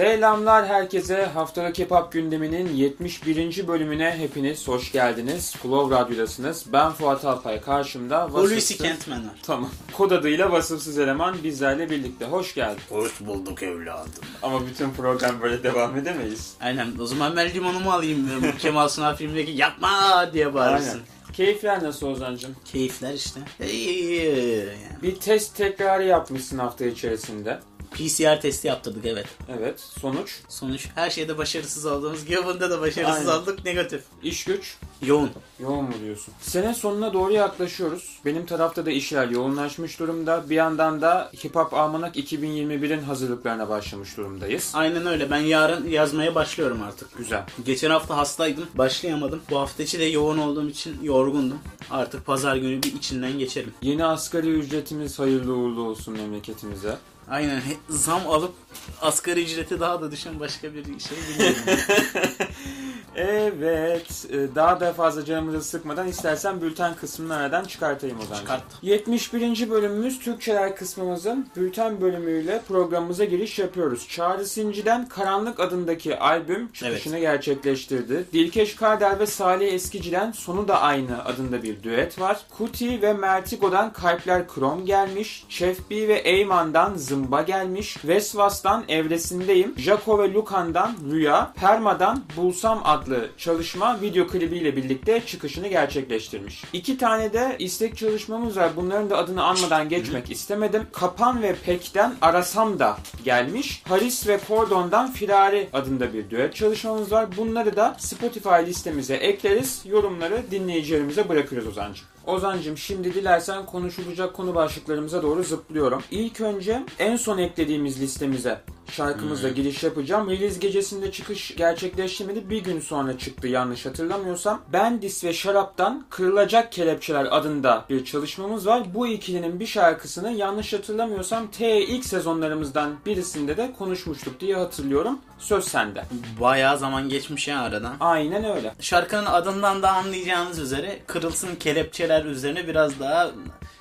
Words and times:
Selamlar 0.00 0.66
herkese. 0.66 1.24
Haftalık 1.24 1.78
Hip 1.78 1.90
Hop 1.90 2.12
gündeminin 2.12 2.68
71. 2.74 3.68
bölümüne 3.68 4.14
hepiniz 4.18 4.68
hoş 4.68 4.92
geldiniz. 4.92 5.56
Flow 5.56 5.96
Radyo'dasınız. 5.96 6.64
Ben 6.72 6.92
Fuat 6.92 7.24
Alpay. 7.24 7.60
Karşımda 7.60 8.24
Hulusi 8.24 8.54
vasıfsız... 8.54 8.76
Kentmen 8.76 9.18
var. 9.18 9.34
Tamam. 9.42 9.70
Kod 9.92 10.10
adıyla 10.10 10.52
vasıfsız 10.52 10.98
eleman 10.98 11.36
bizlerle 11.44 11.90
birlikte. 11.90 12.24
Hoş 12.24 12.54
geldin. 12.54 12.80
Hoş 12.88 13.20
bulduk 13.20 13.62
evladım. 13.62 14.12
Ama 14.42 14.66
bütün 14.66 14.90
program 14.90 15.40
böyle 15.42 15.62
devam 15.62 15.96
edemeyiz. 15.96 16.54
Aynen 16.60 16.88
o 17.00 17.06
zaman 17.06 17.36
ben 17.36 17.54
limonumu 17.54 17.90
alayım. 17.90 18.30
Bu 18.42 18.58
Kemal 18.58 18.88
Sunal 18.88 19.16
filmindeki 19.16 19.52
yapma 19.52 20.30
diye 20.32 20.54
bağırırsın. 20.54 20.88
Aynen. 20.88 21.32
Keyifler 21.32 21.82
nasıl 21.82 22.06
Ozan'cım? 22.06 22.56
Keyifler 22.64 23.14
işte. 23.14 23.40
İyi. 23.70 24.68
Bir 25.02 25.16
test 25.16 25.56
tekrarı 25.56 26.04
yapmışsın 26.04 26.58
hafta 26.58 26.84
içerisinde. 26.84 27.60
PCR 27.90 28.40
testi 28.40 28.68
yaptırdık 28.68 29.06
evet. 29.06 29.26
Evet. 29.58 29.80
Sonuç? 29.80 30.40
Sonuç 30.48 30.88
her 30.94 31.10
şeyde 31.10 31.38
başarısız 31.38 31.86
olduğumuz 31.86 32.24
gibi 32.26 32.44
bunda 32.46 32.70
da 32.70 32.80
başarısız 32.80 33.28
Aynen. 33.28 33.42
olduk 33.42 33.64
negatif. 33.64 34.02
İş 34.22 34.44
güç? 34.44 34.76
Yoğun. 35.02 35.30
Yoğun 35.60 35.84
mu 35.84 35.92
diyorsun? 36.04 36.34
Sene 36.40 36.74
sonuna 36.74 37.12
doğru 37.12 37.32
yaklaşıyoruz. 37.32 38.18
Benim 38.24 38.46
tarafta 38.46 38.86
da 38.86 38.90
işler 38.90 39.28
yoğunlaşmış 39.28 39.98
durumda. 40.00 40.50
Bir 40.50 40.54
yandan 40.54 41.02
da 41.02 41.30
Hip 41.44 41.56
Hop 41.56 41.74
Almanak 41.74 42.16
2021'in 42.16 43.02
hazırlıklarına 43.02 43.68
başlamış 43.68 44.16
durumdayız. 44.16 44.72
Aynen 44.74 45.06
öyle 45.06 45.30
ben 45.30 45.38
yarın 45.38 45.88
yazmaya 45.88 46.34
başlıyorum 46.34 46.82
artık. 46.82 47.18
Güzel. 47.18 47.44
Geçen 47.64 47.90
hafta 47.90 48.16
hastaydım. 48.16 48.66
Başlayamadım. 48.74 49.42
Bu 49.50 49.58
hafta 49.58 49.82
içi 49.82 49.98
de 49.98 50.04
yoğun 50.04 50.38
olduğum 50.38 50.68
için 50.68 50.96
yorgundum. 51.02 51.58
Artık 51.90 52.26
pazar 52.26 52.56
günü 52.56 52.82
bir 52.82 52.94
içinden 52.94 53.38
geçerim. 53.38 53.74
Yeni 53.82 54.04
asgari 54.04 54.50
ücretimiz 54.50 55.18
hayırlı 55.18 55.54
uğurlu 55.54 55.82
olsun 55.82 56.14
memleketimize. 56.14 56.96
Aynen 57.30 57.62
zam 57.88 58.30
alıp 58.30 58.54
asgari 59.00 59.42
ücreti 59.42 59.80
daha 59.80 60.02
da 60.02 60.12
düşen 60.12 60.40
başka 60.40 60.74
bir 60.74 60.84
şey 60.84 61.18
bilmiyorum. 61.28 61.62
Evet, 63.16 64.26
e, 64.30 64.54
daha 64.54 64.80
da 64.80 64.92
fazla 64.92 65.24
canımızı 65.24 65.62
sıkmadan 65.62 66.08
istersen 66.08 66.60
bülten 66.60 66.94
kısmını 66.94 67.36
aradan 67.36 67.64
çıkartayım 67.64 68.18
o 68.22 68.24
zaman. 68.24 68.40
Çıkart. 68.40 68.62
71. 68.82 69.70
bölümümüz 69.70 70.18
Türkçeler 70.18 70.76
kısmımızın 70.76 71.46
bülten 71.56 72.00
bölümüyle 72.00 72.62
programımıza 72.68 73.24
giriş 73.24 73.58
yapıyoruz. 73.58 74.08
Çağrı 74.08 74.46
Sinci'den 74.46 75.08
Karanlık 75.08 75.60
adındaki 75.60 76.18
albüm 76.18 76.72
çıkışını 76.72 77.18
gerçekleştirdi. 77.18 78.24
Dilkeş 78.32 78.76
Karder 78.76 79.18
ve 79.20 79.26
Salih 79.26 79.72
Eskici'den 79.72 80.32
Sonu 80.32 80.68
da 80.68 80.80
Aynı 80.80 81.24
adında 81.24 81.62
bir 81.62 81.82
düet 81.82 82.20
var. 82.20 82.40
Kuti 82.50 83.02
ve 83.02 83.12
Mertigo'dan 83.12 83.92
Kalpler 83.92 84.48
Krom 84.48 84.86
gelmiş. 84.86 85.44
Chef 85.48 85.90
B 85.90 86.08
ve 86.08 86.14
Eyman'dan 86.14 86.94
Zımba 86.96 87.42
gelmiş. 87.42 88.04
Vesvas'tan 88.04 88.84
Evresindeyim. 88.88 89.74
Jaco 89.78 90.18
ve 90.18 90.32
Lukan'dan 90.32 90.96
Rüya. 91.10 91.52
Perma'dan 91.56 92.22
Bulsam 92.36 92.80
adlı 92.84 92.99
çalışma 93.38 94.00
video 94.00 94.26
klibiyle 94.26 94.76
birlikte 94.76 95.22
çıkışını 95.26 95.68
gerçekleştirmiş. 95.68 96.64
İki 96.72 96.98
tane 96.98 97.32
de 97.32 97.56
istek 97.58 97.96
çalışmamız 97.96 98.56
var. 98.56 98.70
Bunların 98.76 99.10
da 99.10 99.18
adını 99.18 99.44
anmadan 99.44 99.88
geçmek 99.88 100.30
istemedim. 100.30 100.86
Kapan 100.92 101.42
ve 101.42 101.54
Pek'ten 101.54 102.14
Arasam 102.22 102.78
da 102.78 102.98
gelmiş. 103.24 103.82
Haris 103.88 104.28
ve 104.28 104.40
Cordon'dan 104.48 105.12
Firari 105.12 105.68
adında 105.72 106.12
bir 106.12 106.30
düet 106.30 106.54
çalışmamız 106.54 107.12
var. 107.12 107.28
Bunları 107.36 107.76
da 107.76 107.96
Spotify 107.98 108.66
listemize 108.66 109.14
ekleriz. 109.14 109.82
Yorumları 109.84 110.42
dinleyicilerimize 110.50 111.28
bırakırız 111.28 111.66
Ozancığım. 111.66 112.06
Ozancım 112.26 112.76
şimdi 112.76 113.14
dilersen 113.14 113.66
konuşulacak 113.66 114.34
konu 114.34 114.54
başlıklarımıza 114.54 115.22
doğru 115.22 115.44
zıplıyorum. 115.44 116.02
İlk 116.10 116.40
önce 116.40 116.82
en 116.98 117.16
son 117.16 117.38
eklediğimiz 117.38 118.00
listemize 118.00 118.60
şarkımızla 118.90 119.48
giriş 119.48 119.82
yapacağım. 119.82 120.30
Release 120.30 120.58
gecesinde 120.58 121.12
çıkış 121.12 121.56
gerçekleştirmedi. 121.56 122.50
Bir 122.50 122.64
gün 122.64 122.80
sonra 122.80 123.18
çıktı 123.18 123.48
yanlış 123.48 123.86
hatırlamıyorsam. 123.86 124.60
Bendis 124.72 125.24
ve 125.24 125.32
Şarap'tan 125.32 126.04
Kırılacak 126.10 126.72
Kelepçeler 126.72 127.26
adında 127.30 127.84
bir 127.90 128.04
çalışmamız 128.04 128.66
var. 128.66 128.82
Bu 128.94 129.06
ikilinin 129.06 129.60
bir 129.60 129.66
şarkısını 129.66 130.32
yanlış 130.32 130.72
hatırlamıyorsam 130.72 131.50
T 131.50 131.80
ilk 131.80 132.04
sezonlarımızdan 132.04 132.90
birisinde 133.06 133.56
de 133.56 133.72
konuşmuştuk 133.78 134.40
diye 134.40 134.56
hatırlıyorum. 134.56 135.18
Söz 135.38 135.64
sende. 135.64 136.04
Bayağı 136.40 136.78
zaman 136.78 137.08
geçmiş 137.08 137.48
ya 137.48 137.60
aradan. 137.60 137.94
Aynen 138.00 138.44
öyle. 138.44 138.74
Şarkının 138.80 139.26
adından 139.26 139.82
da 139.82 139.90
anlayacağınız 139.90 140.58
üzere 140.58 140.98
kırılsın 141.06 141.56
kelepçeler 141.56 142.24
üzerine 142.24 142.68
biraz 142.68 143.00
daha 143.00 143.30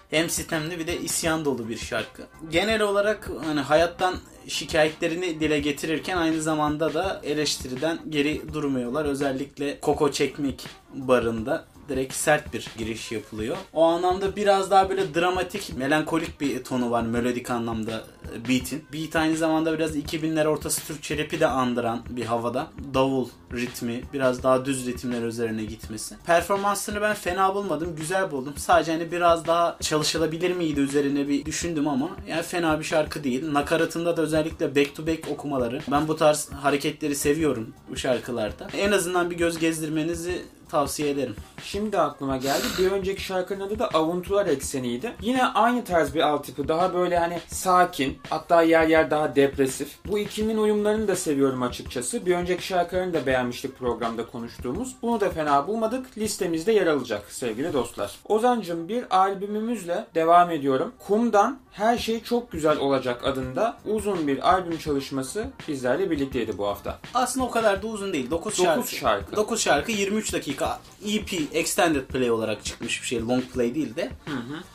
hem 0.09 0.29
sistemli 0.29 0.79
bir 0.79 0.87
de 0.87 1.01
isyan 1.01 1.45
dolu 1.45 1.69
bir 1.69 1.77
şarkı. 1.77 2.23
Genel 2.51 2.81
olarak 2.81 3.29
hani 3.45 3.59
hayattan 3.59 4.15
şikayetlerini 4.47 5.39
dile 5.39 5.59
getirirken 5.59 6.17
aynı 6.17 6.41
zamanda 6.41 6.93
da 6.93 7.21
eleştiriden 7.23 7.99
geri 8.09 8.53
durmuyorlar. 8.53 9.05
Özellikle 9.05 9.79
Koko 9.79 10.11
Çekmek 10.11 10.67
barında 10.93 11.65
direkt 11.89 12.13
sert 12.13 12.53
bir 12.53 12.67
giriş 12.77 13.11
yapılıyor. 13.11 13.57
O 13.73 13.83
anlamda 13.83 14.35
biraz 14.35 14.71
daha 14.71 14.89
böyle 14.89 15.13
dramatik, 15.13 15.77
melankolik 15.77 16.41
bir 16.41 16.63
tonu 16.63 16.91
var 16.91 17.01
melodik 17.01 17.51
anlamda 17.51 18.03
e, 18.35 18.49
beat'in. 18.49 18.85
Beat 18.93 19.15
aynı 19.15 19.37
zamanda 19.37 19.73
biraz 19.73 19.97
2000'ler 19.97 20.47
ortası 20.47 20.87
Türkçe 20.87 21.17
rap'i 21.17 21.39
de 21.39 21.47
andıran 21.47 22.01
bir 22.09 22.25
havada. 22.25 22.67
Davul 22.93 23.27
ritmi, 23.53 24.01
biraz 24.13 24.43
daha 24.43 24.65
düz 24.65 24.87
ritimler 24.87 25.21
üzerine 25.21 25.63
gitmesi. 25.63 26.15
Performansını 26.25 27.01
ben 27.01 27.13
fena 27.13 27.55
bulmadım, 27.55 27.95
güzel 27.95 28.31
buldum. 28.31 28.53
Sadece 28.57 28.91
hani 28.91 29.11
biraz 29.11 29.47
daha 29.47 29.77
çalışılabilir 29.81 30.55
miydi 30.55 30.79
üzerine 30.79 31.27
bir 31.27 31.45
düşündüm 31.45 31.87
ama 31.87 32.09
yani 32.27 32.43
fena 32.43 32.79
bir 32.79 32.83
şarkı 32.83 33.23
değil. 33.23 33.53
Nakaratında 33.53 34.17
da 34.17 34.21
özellikle 34.21 34.75
back 34.75 34.95
to 34.95 35.07
back 35.07 35.27
okumaları. 35.31 35.81
Ben 35.91 36.07
bu 36.07 36.15
tarz 36.15 36.49
hareketleri 36.51 37.15
seviyorum 37.15 37.73
bu 37.89 37.95
şarkılarda. 37.95 38.67
En 38.77 38.91
azından 38.91 39.31
bir 39.31 39.37
göz 39.37 39.59
gezdirmenizi 39.59 40.41
tavsiye 40.69 41.09
ederim. 41.09 41.35
Şimdi 41.63 41.99
aklıma 41.99 42.37
geldi. 42.37 42.63
Bir 42.79 42.91
önceki 42.91 43.21
şarkının 43.23 43.67
adı 43.67 43.79
da 43.79 43.87
Avuntular 43.87 44.45
Ekseni'ydi. 44.47 45.13
Yine 45.21 45.45
aynı 45.45 45.83
tarz 45.83 46.15
bir 46.15 46.21
altyapı. 46.21 46.67
Daha 46.67 46.93
böyle 46.93 47.17
hani 47.19 47.39
sakin. 47.47 48.17
Hatta 48.29 48.61
yer 48.61 48.87
yer 48.87 49.11
daha 49.11 49.35
depresif. 49.35 49.97
Bu 50.05 50.19
ikilinin 50.19 50.57
uyumlarını 50.57 51.07
da 51.07 51.15
seviyorum 51.15 51.63
açıkçası. 51.63 52.25
Bir 52.25 52.35
önceki 52.35 52.63
şarkılarını 52.67 53.13
da 53.13 53.25
beğenmiştik 53.25 53.79
programda 53.79 54.25
konuştuğumuz. 54.27 54.95
Bunu 55.01 55.19
da 55.19 55.29
fena 55.29 55.67
bulmadık. 55.67 56.17
Listemizde 56.17 56.71
yer 56.71 56.87
alacak 56.87 57.31
sevgili 57.31 57.73
dostlar. 57.73 58.11
Ozancım 58.27 58.87
bir 58.87 59.17
albümümüzle 59.17 60.05
devam 60.15 60.51
ediyorum. 60.51 60.93
Kum'dan 61.07 61.59
Her 61.71 61.97
Şey 61.97 62.23
Çok 62.23 62.51
Güzel 62.51 62.77
Olacak 62.77 63.25
adında 63.25 63.77
uzun 63.85 64.27
bir 64.27 64.49
albüm 64.53 64.77
çalışması 64.77 65.47
bizlerle 65.67 66.11
birlikteydi 66.11 66.57
bu 66.57 66.67
hafta. 66.67 66.99
Aslında 67.13 67.45
o 67.45 67.51
kadar 67.51 67.81
da 67.83 67.87
uzun 67.87 68.13
değil. 68.13 68.31
9 68.31 68.53
Dokuz 68.53 68.65
şarkı. 68.65 68.95
şarkı. 68.95 69.35
9 69.35 69.61
şarkı 69.61 69.91
23 69.91 70.33
dakika. 70.33 70.58
EP 71.05 71.33
Extended 71.53 72.05
Play 72.05 72.31
olarak 72.31 72.65
çıkmış 72.65 73.01
bir 73.01 73.07
şey. 73.07 73.21
Long 73.21 73.43
Play 73.53 73.75
değil 73.75 73.95
de. 73.95 74.11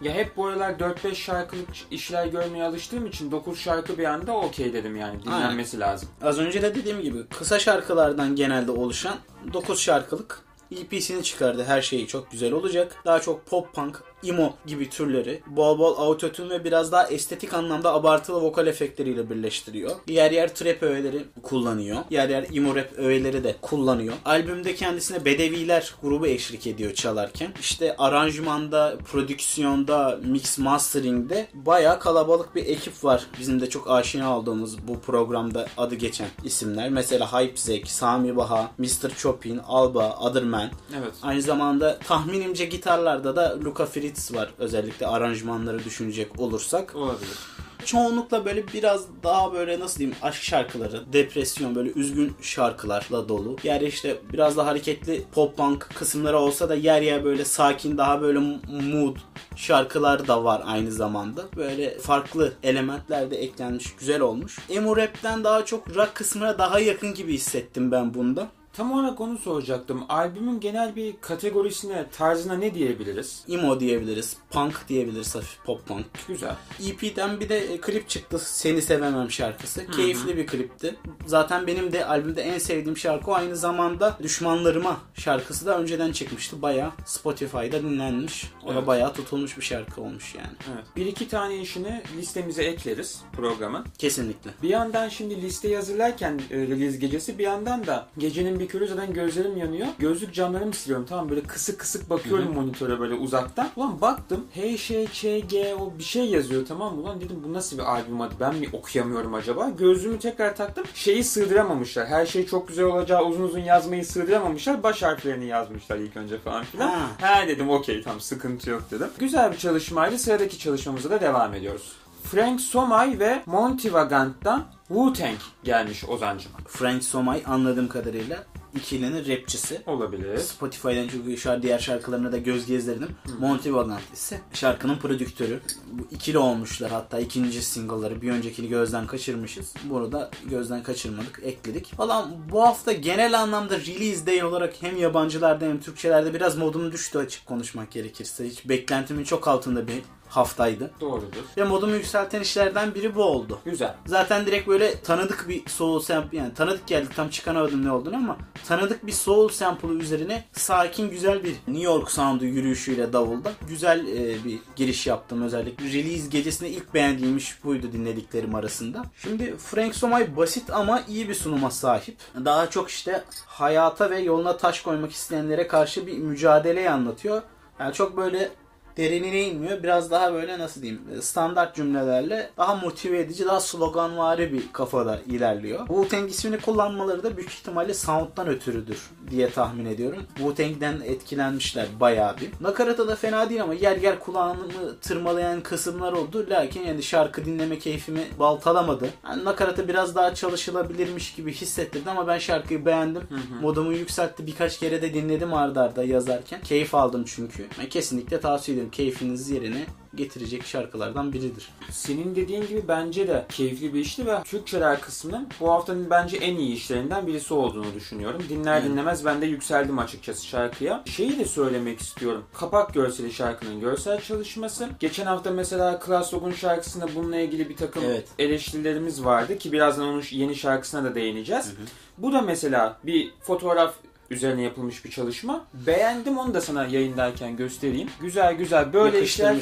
Ya 0.00 0.12
hep 0.14 0.36
bu 0.36 0.46
aralar 0.46 0.70
4-5 0.70 1.14
şarkılık 1.14 1.68
işler 1.90 2.26
görmeye 2.26 2.64
alıştığım 2.64 3.06
için 3.06 3.30
9 3.30 3.60
şarkı 3.60 3.98
bir 3.98 4.04
anda 4.04 4.32
okey 4.32 4.72
dedim 4.72 4.96
yani. 4.96 5.22
Dinlenmesi 5.22 5.80
lazım. 5.80 6.08
Az 6.22 6.38
önce 6.38 6.62
de 6.62 6.74
dediğim 6.74 7.02
gibi 7.02 7.26
kısa 7.38 7.58
şarkılardan 7.58 8.36
genelde 8.36 8.70
oluşan 8.70 9.16
9 9.52 9.80
şarkılık 9.80 10.42
EP'sini 10.70 11.22
çıkardı. 11.22 11.64
Her 11.64 11.82
şeyi 11.82 12.06
çok 12.06 12.30
güzel 12.30 12.52
olacak. 12.52 12.96
Daha 13.04 13.20
çok 13.20 13.46
pop 13.46 13.74
punk, 13.74 14.02
emo 14.24 14.52
gibi 14.66 14.90
türleri 14.90 15.42
bol 15.46 15.78
bol 15.78 15.98
autotune 15.98 16.50
ve 16.50 16.64
biraz 16.64 16.92
daha 16.92 17.06
estetik 17.06 17.54
anlamda 17.54 17.94
abartılı 17.94 18.40
vokal 18.40 18.66
efektleriyle 18.66 19.30
birleştiriyor. 19.30 19.90
Yer 20.08 20.30
yer 20.30 20.54
trap 20.54 20.82
öğeleri 20.82 21.24
kullanıyor. 21.42 21.98
Yer 22.10 22.28
yer 22.28 22.46
emo 22.54 22.76
rap 22.76 22.92
öğeleri 22.98 23.44
de 23.44 23.56
kullanıyor. 23.62 24.14
Albümde 24.24 24.74
kendisine 24.74 25.24
Bedeviler 25.24 25.94
grubu 26.02 26.26
eşlik 26.26 26.66
ediyor 26.66 26.94
çalarken. 26.94 27.52
İşte 27.60 27.96
aranjmanda, 27.96 28.96
prodüksiyonda, 29.12 30.20
mix 30.24 30.58
mastering'de 30.58 31.46
bayağı 31.54 32.00
kalabalık 32.00 32.54
bir 32.54 32.66
ekip 32.66 33.04
var. 33.04 33.26
Bizim 33.40 33.60
de 33.60 33.70
çok 33.70 33.90
aşina 33.90 34.38
olduğumuz 34.38 34.88
bu 34.88 35.00
programda 35.00 35.66
adı 35.76 35.94
geçen 35.94 36.28
isimler. 36.44 36.90
Mesela 36.90 37.32
Hypezek, 37.32 37.90
Sami 37.90 38.36
Baha, 38.36 38.70
Mr. 38.78 39.10
Chopin, 39.16 39.58
Alba, 39.58 40.16
Otherman. 40.20 40.70
Evet. 40.98 41.12
Aynı 41.22 41.42
zamanda 41.42 41.98
tahminimce 41.98 42.64
gitarlarda 42.64 43.36
da 43.36 43.58
Luca 43.64 43.86
Fritz 44.14 44.34
var. 44.34 44.50
Özellikle 44.58 45.06
aranjmanları 45.06 45.84
düşünecek 45.84 46.40
olursak. 46.40 46.94
Olabilir. 46.96 47.38
Çoğunlukla 47.84 48.44
böyle 48.44 48.68
biraz 48.68 49.06
daha 49.22 49.52
böyle 49.52 49.80
nasıl 49.80 49.98
diyeyim 49.98 50.16
aşk 50.22 50.42
şarkıları, 50.42 51.12
depresyon 51.12 51.74
böyle 51.74 51.90
üzgün 51.90 52.32
şarkılarla 52.42 53.28
dolu. 53.28 53.56
Yer 53.62 53.80
işte 53.80 54.16
biraz 54.32 54.56
daha 54.56 54.66
hareketli 54.66 55.24
pop 55.34 55.56
punk 55.56 55.88
kısımları 55.94 56.38
olsa 56.38 56.68
da 56.68 56.74
yer 56.74 57.02
yer 57.02 57.24
böyle 57.24 57.44
sakin 57.44 57.98
daha 57.98 58.22
böyle 58.22 58.38
mood 58.68 59.16
şarkılar 59.56 60.28
da 60.28 60.44
var 60.44 60.62
aynı 60.66 60.92
zamanda. 60.92 61.44
Böyle 61.56 61.98
farklı 61.98 62.52
elementler 62.62 63.30
de 63.30 63.36
eklenmiş, 63.36 63.94
güzel 63.96 64.20
olmuş. 64.20 64.58
Emo 64.70 64.96
rap'ten 64.96 65.44
daha 65.44 65.64
çok 65.64 65.96
rock 65.96 66.14
kısmına 66.14 66.58
daha 66.58 66.80
yakın 66.80 67.14
gibi 67.14 67.32
hissettim 67.32 67.92
ben 67.92 68.14
bunda. 68.14 68.48
Tam 68.76 68.92
olarak 68.92 69.20
onu 69.20 69.38
soracaktım. 69.38 70.04
Albümün 70.08 70.60
genel 70.60 70.96
bir 70.96 71.14
kategorisine, 71.20 72.06
tarzına 72.16 72.54
ne 72.54 72.74
diyebiliriz? 72.74 73.44
Emo 73.48 73.80
diyebiliriz, 73.80 74.36
punk 74.50 74.88
diyebiliriz, 74.88 75.34
hafif 75.34 75.64
pop 75.64 75.86
punk. 75.86 76.06
Güzel. 76.28 76.56
EP'den 76.86 77.40
bir 77.40 77.48
de 77.48 77.58
e, 77.58 77.80
klip 77.80 78.08
çıktı. 78.08 78.38
Seni 78.38 78.82
Sevemem 78.82 79.30
şarkısı. 79.30 79.86
Keyifli 79.86 80.36
bir 80.36 80.46
klipti. 80.46 80.94
Zaten 81.26 81.66
benim 81.66 81.92
de 81.92 82.06
albümde 82.06 82.42
en 82.42 82.58
sevdiğim 82.58 82.96
şarkı 82.96 83.30
o. 83.30 83.34
Aynı 83.34 83.56
zamanda 83.56 84.18
Düşmanlarıma 84.22 85.00
şarkısı 85.14 85.66
da 85.66 85.78
önceden 85.78 86.12
çıkmıştı. 86.12 86.62
Baya 86.62 86.92
Spotify'da 87.06 87.82
dinlenmiş. 87.82 88.52
O 88.64 88.72
Evet. 88.72 88.82
da 88.82 88.86
bayağı 88.86 89.12
tutulmuş 89.12 89.56
bir 89.56 89.62
şarkı 89.62 90.00
olmuş 90.00 90.34
yani. 90.34 90.56
Evet. 90.74 90.84
Bir 90.96 91.06
iki 91.06 91.28
tane 91.28 91.56
işini 91.58 92.02
listemize 92.16 92.62
ekleriz 92.64 93.22
programın. 93.32 93.86
Kesinlikle. 93.98 94.50
Bir 94.62 94.68
yandan 94.68 95.08
şimdi 95.08 95.42
listeyi 95.42 95.76
hazırlarken 95.76 96.40
e, 96.50 96.56
release 96.56 96.96
gecesi 96.96 97.38
bir 97.38 97.44
yandan 97.44 97.86
da 97.86 98.06
gecenin 98.18 98.60
bir 98.60 98.63
körü 98.66 98.88
zaten 98.88 99.12
gözlerim 99.12 99.56
yanıyor. 99.56 99.86
Gözlük 99.98 100.34
camlarımı 100.34 100.72
siliyorum 100.74 101.06
tamam 101.08 101.30
böyle 101.30 101.42
kısık 101.42 101.78
kısık 101.80 102.10
bakıyorum 102.10 102.54
monitöre 102.54 103.00
böyle 103.00 103.14
uzaktan. 103.14 103.68
Ulan 103.76 104.00
baktım 104.00 104.44
H, 104.54 104.76
Ş, 104.78 105.06
Ç, 105.12 105.22
G 105.22 105.74
o 105.80 105.92
bir 105.98 106.04
şey 106.04 106.24
yazıyor 106.24 106.66
tamam 106.66 106.94
mı? 106.94 107.02
Ulan 107.02 107.20
dedim 107.20 107.36
bu 107.48 107.52
nasıl 107.52 107.78
bir 107.78 107.82
albüm 107.82 108.20
adı 108.20 108.34
ben 108.40 108.54
mi 108.54 108.68
okuyamıyorum 108.72 109.34
acaba? 109.34 109.70
Gözlüğümü 109.78 110.18
tekrar 110.18 110.56
taktım. 110.56 110.84
Şeyi 110.94 111.24
sığdıramamışlar. 111.24 112.06
Her 112.06 112.26
şey 112.26 112.46
çok 112.46 112.68
güzel 112.68 112.84
olacağı 112.84 113.24
uzun 113.24 113.42
uzun 113.42 113.58
yazmayı 113.58 114.04
sığdıramamışlar. 114.04 114.82
Baş 114.82 115.02
harflerini 115.02 115.46
yazmışlar 115.46 115.96
ilk 115.96 116.16
önce 116.16 116.38
falan 116.38 116.64
filan. 116.64 116.88
Ha. 116.88 117.06
Ha 117.20 117.48
dedim 117.48 117.70
okey 117.70 118.02
tamam 118.02 118.20
sıkıntı 118.20 118.70
yok 118.70 118.82
dedim. 118.90 119.08
Güzel 119.18 119.52
bir 119.52 119.56
çalışmaydı. 119.58 120.18
Sıradaki 120.18 120.58
çalışmamıza 120.58 121.10
da 121.10 121.20
devam 121.20 121.54
ediyoruz. 121.54 121.92
Frank 122.24 122.60
Somay 122.60 123.18
ve 123.18 123.42
Monty 123.46 123.92
Vagant'tan 123.92 124.64
Wu-Tang 124.88 125.36
gelmiş 125.64 126.04
Ozancım. 126.04 126.52
Frank 126.68 127.04
Somay 127.04 127.42
anladığım 127.46 127.88
kadarıyla 127.88 128.44
ikilinin 128.76 129.28
rapçisi. 129.28 129.82
Olabilir. 129.86 130.38
Spotify'dan 130.38 131.08
çünkü 131.08 131.36
şu 131.36 131.50
an 131.50 131.62
diğer 131.62 131.78
şarkılarına 131.78 132.32
da 132.32 132.38
göz 132.38 132.66
gezdirdim. 132.66 133.08
Monty 133.40 133.72
Vagant 133.72 134.12
ise 134.14 134.40
şarkının 134.52 134.96
prodüktörü. 134.96 135.60
Bu 135.92 136.02
ikili 136.10 136.38
olmuşlar 136.38 136.90
hatta 136.90 137.20
ikinci 137.20 137.62
single'ları. 137.62 138.22
Bir 138.22 138.30
öncekini 138.30 138.68
gözden 138.68 139.06
kaçırmışız. 139.06 139.74
Bunu 139.84 140.12
da 140.12 140.30
gözden 140.50 140.82
kaçırmadık, 140.82 141.40
ekledik. 141.42 141.94
Falan 141.96 142.32
bu 142.52 142.62
hafta 142.62 142.92
genel 142.92 143.40
anlamda 143.40 143.78
release 143.78 144.26
day 144.26 144.44
olarak 144.44 144.74
hem 144.80 144.96
yabancılarda 144.96 145.64
hem 145.64 145.80
Türkçelerde 145.80 146.34
biraz 146.34 146.56
modum 146.56 146.92
düştü 146.92 147.18
açık 147.18 147.46
konuşmak 147.46 147.90
gerekirse. 147.90 148.48
Hiç 148.48 148.68
beklentimin 148.68 149.24
çok 149.24 149.48
altında 149.48 149.88
bir 149.88 150.02
haftaydı. 150.36 150.90
Doğrudur. 151.00 151.42
Ve 151.56 151.64
modumu 151.64 151.94
yükselten 151.94 152.40
işlerden 152.40 152.94
biri 152.94 153.14
bu 153.14 153.22
oldu. 153.22 153.58
Güzel. 153.64 153.94
Zaten 154.06 154.46
direkt 154.46 154.68
böyle 154.68 155.00
tanıdık 155.00 155.48
bir 155.48 155.62
soul 155.66 156.00
sample 156.00 156.38
yani 156.38 156.54
tanıdık 156.54 156.86
geldi 156.86 157.08
tam 157.16 157.28
çıkaramadım 157.28 157.84
ne 157.84 157.92
olduğunu 157.92 158.16
ama 158.16 158.36
tanıdık 158.66 159.06
bir 159.06 159.12
soul 159.12 159.48
sample'ı 159.48 159.94
üzerine 159.94 160.44
sakin 160.52 161.10
güzel 161.10 161.44
bir 161.44 161.54
New 161.68 161.84
York 161.84 162.10
sound'u 162.10 162.44
yürüyüşüyle 162.44 163.12
davulda 163.12 163.52
güzel 163.68 164.06
e, 164.08 164.44
bir 164.44 164.58
giriş 164.76 165.06
yaptım 165.06 165.42
özellikle. 165.42 165.84
Release 165.84 166.28
gecesinde 166.28 166.70
ilk 166.70 166.94
beğendiğim 166.94 167.36
iş 167.36 167.64
buydu 167.64 167.92
dinlediklerim 167.92 168.54
arasında. 168.54 169.02
Şimdi 169.16 169.56
Frank 169.56 169.94
Somay 169.94 170.36
basit 170.36 170.70
ama 170.70 171.02
iyi 171.08 171.28
bir 171.28 171.34
sunuma 171.34 171.70
sahip. 171.70 172.16
Daha 172.44 172.70
çok 172.70 172.90
işte 172.90 173.24
hayata 173.46 174.10
ve 174.10 174.18
yoluna 174.18 174.56
taş 174.56 174.80
koymak 174.80 175.12
isteyenlere 175.12 175.66
karşı 175.66 176.06
bir 176.06 176.18
mücadeleyi 176.18 176.90
anlatıyor. 176.90 177.42
Yani 177.80 177.94
çok 177.94 178.16
böyle 178.16 178.50
derinine 178.96 179.42
inmiyor. 179.42 179.82
Biraz 179.82 180.10
daha 180.10 180.32
böyle 180.32 180.58
nasıl 180.58 180.82
diyeyim 180.82 181.02
standart 181.20 181.76
cümlelerle 181.76 182.50
daha 182.56 182.74
motive 182.74 183.18
edici, 183.18 183.46
daha 183.46 183.60
sloganvari 183.60 184.52
bir 184.52 184.72
kafada 184.72 185.20
ilerliyor. 185.26 185.86
Wu-Tang 185.86 186.28
ismini 186.28 186.58
kullanmaları 186.58 187.22
da 187.22 187.36
büyük 187.36 187.50
ihtimalle 187.50 187.94
sound'dan 187.94 188.48
ötürüdür 188.48 189.10
diye 189.30 189.50
tahmin 189.50 189.84
ediyorum. 189.84 190.22
Wu-Tang'den 190.36 191.00
etkilenmişler 191.04 191.86
bayağı 192.00 192.36
bir. 192.36 192.50
Nakaratı 192.60 193.08
da 193.08 193.16
fena 193.16 193.50
değil 193.50 193.62
ama 193.62 193.74
yer 193.74 193.96
yer 193.96 194.18
kulağımı 194.18 194.62
tırmalayan 195.00 195.60
kısımlar 195.60 196.12
oldu. 196.12 196.46
Lakin 196.50 196.82
yani 196.82 197.02
şarkı 197.02 197.44
dinleme 197.44 197.78
keyfimi 197.78 198.24
baltalamadı. 198.38 199.08
Yani 199.28 199.44
nakaratı 199.44 199.88
biraz 199.88 200.14
daha 200.14 200.34
çalışılabilirmiş 200.34 201.34
gibi 201.34 201.52
hissettirdi 201.52 202.10
ama 202.10 202.26
ben 202.26 202.38
şarkıyı 202.38 202.86
beğendim. 202.86 203.22
Modumu 203.60 203.92
yükseltti. 203.92 204.46
Birkaç 204.46 204.78
kere 204.78 205.02
de 205.02 205.14
dinledim 205.14 205.54
ardarda 205.54 205.84
arda 205.84 206.04
yazarken. 206.04 206.60
Keyif 206.60 206.94
aldım 206.94 207.24
çünkü. 207.26 207.66
Ben 207.78 207.88
kesinlikle 207.88 208.40
tavsiye 208.40 208.76
ederim. 208.76 208.83
Keyfiniz 208.90 209.50
yerine 209.50 209.86
getirecek 210.14 210.66
şarkılardan 210.66 211.32
biridir. 211.32 211.68
Senin 211.90 212.36
dediğin 212.36 212.66
gibi 212.66 212.82
bence 212.88 213.28
de 213.28 213.46
keyifli 213.48 213.94
bir 213.94 214.00
işti 214.00 214.26
ve 214.26 214.42
Türkçeler 214.44 215.00
kısmının 215.00 215.48
bu 215.60 215.70
haftanın 215.70 216.10
bence 216.10 216.36
en 216.36 216.56
iyi 216.56 216.74
işlerinden 216.74 217.26
birisi 217.26 217.54
olduğunu 217.54 217.94
düşünüyorum. 217.94 218.42
Dinler 218.48 218.80
Evet. 218.80 218.90
dinlemez 218.90 219.24
ben 219.24 219.40
de 219.40 219.46
yükseldim 219.46 219.98
açıkçası 219.98 220.46
şarkıya. 220.46 221.02
Şeyi 221.06 221.38
de 221.38 221.44
söylemek 221.44 222.00
istiyorum. 222.00 222.44
Kapak 222.54 222.94
görseli 222.94 223.32
şarkının 223.32 223.80
görsel 223.80 224.20
çalışması. 224.20 224.88
Geçen 225.00 225.26
hafta 225.26 225.50
mesela 225.50 225.98
Klaus 225.98 226.34
Log'un 226.34 226.52
şarkısında 226.52 227.06
bununla 227.14 227.36
ilgili 227.38 227.68
bir 227.68 227.76
takım 227.76 228.02
Evet. 228.06 228.28
eleştirilerimiz 228.38 229.24
vardı 229.24 229.58
ki 229.58 229.72
birazdan 229.72 230.08
onun 230.08 230.22
yeni 230.30 230.54
şarkısına 230.56 231.04
da 231.04 231.14
değineceğiz. 231.14 231.72
Bu 232.18 232.32
da 232.32 232.42
mesela 232.42 232.96
bir 233.04 233.30
fotoğraf 233.40 233.94
üzerine 234.34 234.62
yapılmış 234.62 235.04
bir 235.04 235.10
çalışma. 235.10 235.64
Beğendim 235.86 236.38
onu 236.38 236.54
da 236.54 236.60
sana 236.60 236.86
yayındayken 236.86 237.56
göstereyim. 237.56 238.08
Güzel 238.20 238.54
güzel 238.54 238.92
böyle 238.92 239.22
işler. 239.22 239.56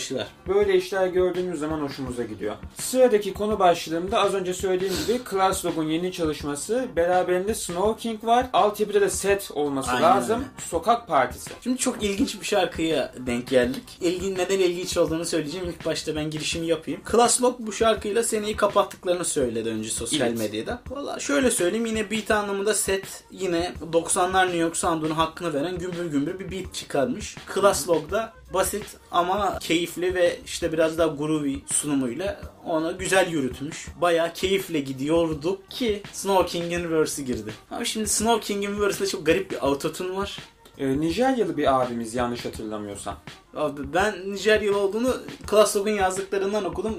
Böyle 0.49 0.77
işler 0.77 1.07
gördüğümüz 1.07 1.61
zaman 1.61 1.81
hoşumuza 1.81 2.23
gidiyor. 2.23 2.55
Sıradaki 2.81 3.35
konu 3.35 3.59
başlığımda 3.59 4.19
az 4.21 4.35
önce 4.35 4.55
söylediğim 4.55 4.95
gibi 5.07 5.21
Class 5.31 5.65
Log'un 5.65 5.85
yeni 5.89 6.13
çalışması. 6.13 6.87
Beraberinde 6.97 7.55
Snow 7.55 8.03
King 8.03 8.25
var. 8.25 8.47
Altyapıda 8.53 9.01
da 9.01 9.11
set 9.11 9.51
olması 9.55 9.91
Aynen 9.91 10.03
lazım. 10.03 10.37
öyle. 10.39 10.49
Sokak 10.71 11.09
Partisi. 11.09 11.51
Şimdi 11.65 11.79
çok 11.79 12.03
ilginç 12.03 12.41
bir 12.41 12.47
şarkıya 12.47 13.13
denk 13.27 13.49
geldik. 13.49 13.83
İlgin 14.01 14.35
neden 14.35 14.59
ilginç 14.59 14.97
olduğunu 14.97 15.25
söyleyeceğim. 15.25 15.69
İlk 15.69 15.87
başta 15.87 16.17
ben 16.17 16.31
girişimi 16.31 16.67
yapayım. 16.67 17.01
Class 17.13 17.43
Lock 17.43 17.59
bu 17.59 17.73
şarkıyla 17.73 18.23
seneyi 18.23 18.57
kapattıklarını 18.57 19.25
söyledi 19.25 19.69
önce 19.69 19.91
sosyal 19.91 20.29
Evet. 20.29 20.39
medyada. 20.39 20.81
Valla 20.91 21.19
şöyle 21.21 21.51
söyleyeyim 21.51 21.87
yine 21.87 22.11
beat 22.11 22.31
anlamında 22.31 22.75
set 22.75 23.25
yine 23.31 23.73
90'lar 23.93 24.47
New 24.47 24.62
York 24.63 24.77
sound'unun 24.77 25.15
hakkını 25.15 25.55
veren 25.55 25.79
gümbür 25.79 26.05
gümbür 26.05 26.39
bir 26.39 26.51
beat 26.51 26.75
çıkarmış. 26.75 27.37
Class 27.55 27.89
Lock'da 27.89 28.33
basit 28.55 28.97
ama 29.11 29.59
keyifli 29.59 30.15
ve 30.15 30.39
işte 30.45 30.73
biraz 30.73 30.99
daha 30.99 31.07
groovy 31.07 31.57
sunumuyla 31.67 32.41
onu 32.65 32.99
güzel 32.99 33.29
yürütmüş. 33.33 33.87
Bayağı 34.01 34.33
keyifle 34.33 34.81
gidiyorduk 34.81 35.71
ki 35.71 36.03
Snow 36.13 36.47
King'in 36.47 36.91
verse'i 36.91 37.25
girdi. 37.25 37.55
Ama 37.71 37.85
şimdi 37.85 38.09
Snow 38.09 38.41
King'in 38.41 38.81
verse'de 38.81 39.09
çok 39.09 39.27
garip 39.27 39.51
bir 39.51 39.67
autotune 39.67 40.17
var. 40.17 40.39
Ee, 40.79 41.01
Nijeryalı 41.01 41.57
bir 41.57 41.81
abimiz 41.81 42.15
yanlış 42.15 42.45
hatırlamıyorsam. 42.45 43.17
Abi 43.57 43.95
ben 43.95 44.33
Nijeryalı 44.33 44.79
olduğunu 44.79 45.17
Class 45.51 45.77
Log'un 45.77 45.91
yazdıklarından 45.91 46.65
okudum. 46.65 46.95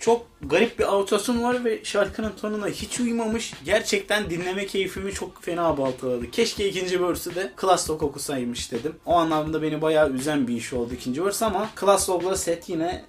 Çok 0.00 0.26
garip 0.42 0.78
bir 0.78 0.84
autosun 0.84 1.42
var 1.42 1.64
ve 1.64 1.84
şarkının 1.84 2.32
tonuna 2.40 2.68
hiç 2.68 3.00
uymamış. 3.00 3.54
Gerçekten 3.64 4.30
dinleme 4.30 4.66
keyfimi 4.66 5.12
çok 5.12 5.42
fena 5.42 5.78
baltaladı. 5.78 6.30
Keşke 6.30 6.68
ikinci 6.68 7.02
verse'ü 7.02 7.34
de 7.34 7.52
Class 7.60 7.90
okusaymış 7.90 8.72
dedim. 8.72 8.94
O 9.06 9.14
anlamda 9.14 9.62
beni 9.62 9.82
bayağı 9.82 10.10
üzen 10.10 10.48
bir 10.48 10.56
iş 10.56 10.72
oldu 10.72 10.94
ikinci 10.94 11.24
verse 11.24 11.44
ama 11.44 11.70
Class 11.80 12.08
set 12.36 12.68
yine 12.68 13.04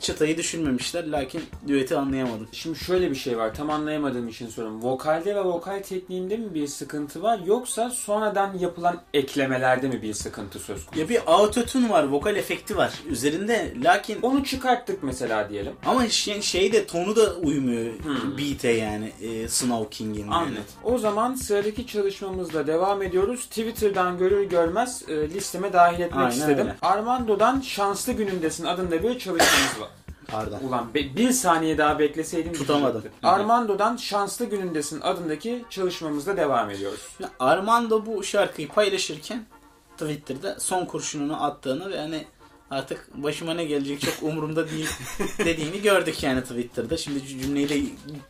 çıtayı 0.00 0.36
düşürmemişler. 0.36 1.06
Lakin 1.08 1.42
düeti 1.68 1.96
anlayamadım. 1.96 2.48
Şimdi 2.52 2.78
şöyle 2.78 3.10
bir 3.10 3.16
şey 3.16 3.38
var. 3.38 3.54
Tam 3.54 3.70
anlayamadığım 3.70 4.28
için 4.28 4.48
soruyorum. 4.48 4.82
Vokalde 4.82 5.34
ve 5.34 5.44
vokal 5.44 5.82
tekniğinde 5.82 6.36
mi 6.36 6.54
bir 6.54 6.66
sıkıntı 6.66 7.22
var 7.22 7.40
yoksa 7.46 7.90
sonradan 7.90 8.58
yapılan 8.58 9.00
eklemelerde 9.14 9.88
mi 9.88 10.02
bir 10.02 10.14
sıkıntı 10.14 10.58
söz 10.58 10.86
konusu? 10.86 11.00
Ya 11.00 11.08
bir 11.08 11.20
autotune 11.26 11.90
var, 11.90 12.04
vokal 12.04 12.36
efekti 12.36 12.76
var 12.76 12.92
üzerinde. 13.08 13.74
Lakin 13.84 14.22
Onu 14.22 14.44
çıkarttık 14.44 15.02
mesela 15.02 15.48
diyelim. 15.50 15.72
ama 15.86 16.08
şey, 16.08 16.42
şey 16.42 16.72
de 16.72 16.86
tonu 16.86 17.16
da 17.16 17.34
uymuyor 17.34 17.86
Hmm. 18.04 18.38
beat'e 18.38 18.68
yani 18.70 19.12
e, 19.22 19.48
Snow 19.48 19.90
King'in. 19.90 20.20
yani. 20.20 20.34
Anladım. 20.34 20.64
O 20.84 20.98
zaman 20.98 21.34
sıradaki 21.34 21.86
çalışmamızla 21.86 22.66
devam 22.66 23.02
ediyoruz. 23.02 23.40
Twitter'dan 23.46 24.18
görür 24.18 24.42
görmez 24.44 25.02
e, 25.08 25.30
listeme 25.30 25.72
dahil 25.72 26.00
etmek 26.00 26.18
Aynen 26.24 26.30
istedim. 26.36 26.58
öyle. 26.58 26.76
Armando'dan 26.82 27.60
Şanslı 27.60 28.12
Günündesin 28.12 28.64
adında 28.64 29.02
bir 29.02 29.18
çalışmamız 29.18 29.75
Pardon. 30.28 30.58
Ulan 30.68 30.94
be- 30.94 31.16
bir 31.16 31.30
saniye 31.30 31.78
daha 31.78 31.98
bekleseydim 31.98 32.52
Tutamadım. 32.52 33.00
gidecekti. 33.00 33.26
Armando'dan 33.26 33.96
Şanslı 33.96 34.44
Günündesin 34.44 35.00
adındaki 35.00 35.64
çalışmamızla 35.70 36.36
devam 36.36 36.70
ediyoruz. 36.70 37.08
Armando 37.40 38.06
bu 38.06 38.22
şarkıyı 38.24 38.68
paylaşırken 38.68 39.44
Twitter'da 39.98 40.60
son 40.60 40.84
kurşununu 40.84 41.44
attığını 41.44 41.90
ve 41.90 41.98
hani 42.00 42.24
artık 42.70 43.08
başıma 43.14 43.54
ne 43.54 43.64
gelecek 43.64 44.00
çok 44.00 44.22
umurumda 44.22 44.70
değil 44.70 44.88
dediğini 45.38 45.82
gördük 45.82 46.22
yani 46.22 46.42
Twitter'da. 46.42 46.96
Şimdi 46.96 47.26
cümleyi 47.26 47.68
de 47.68 47.80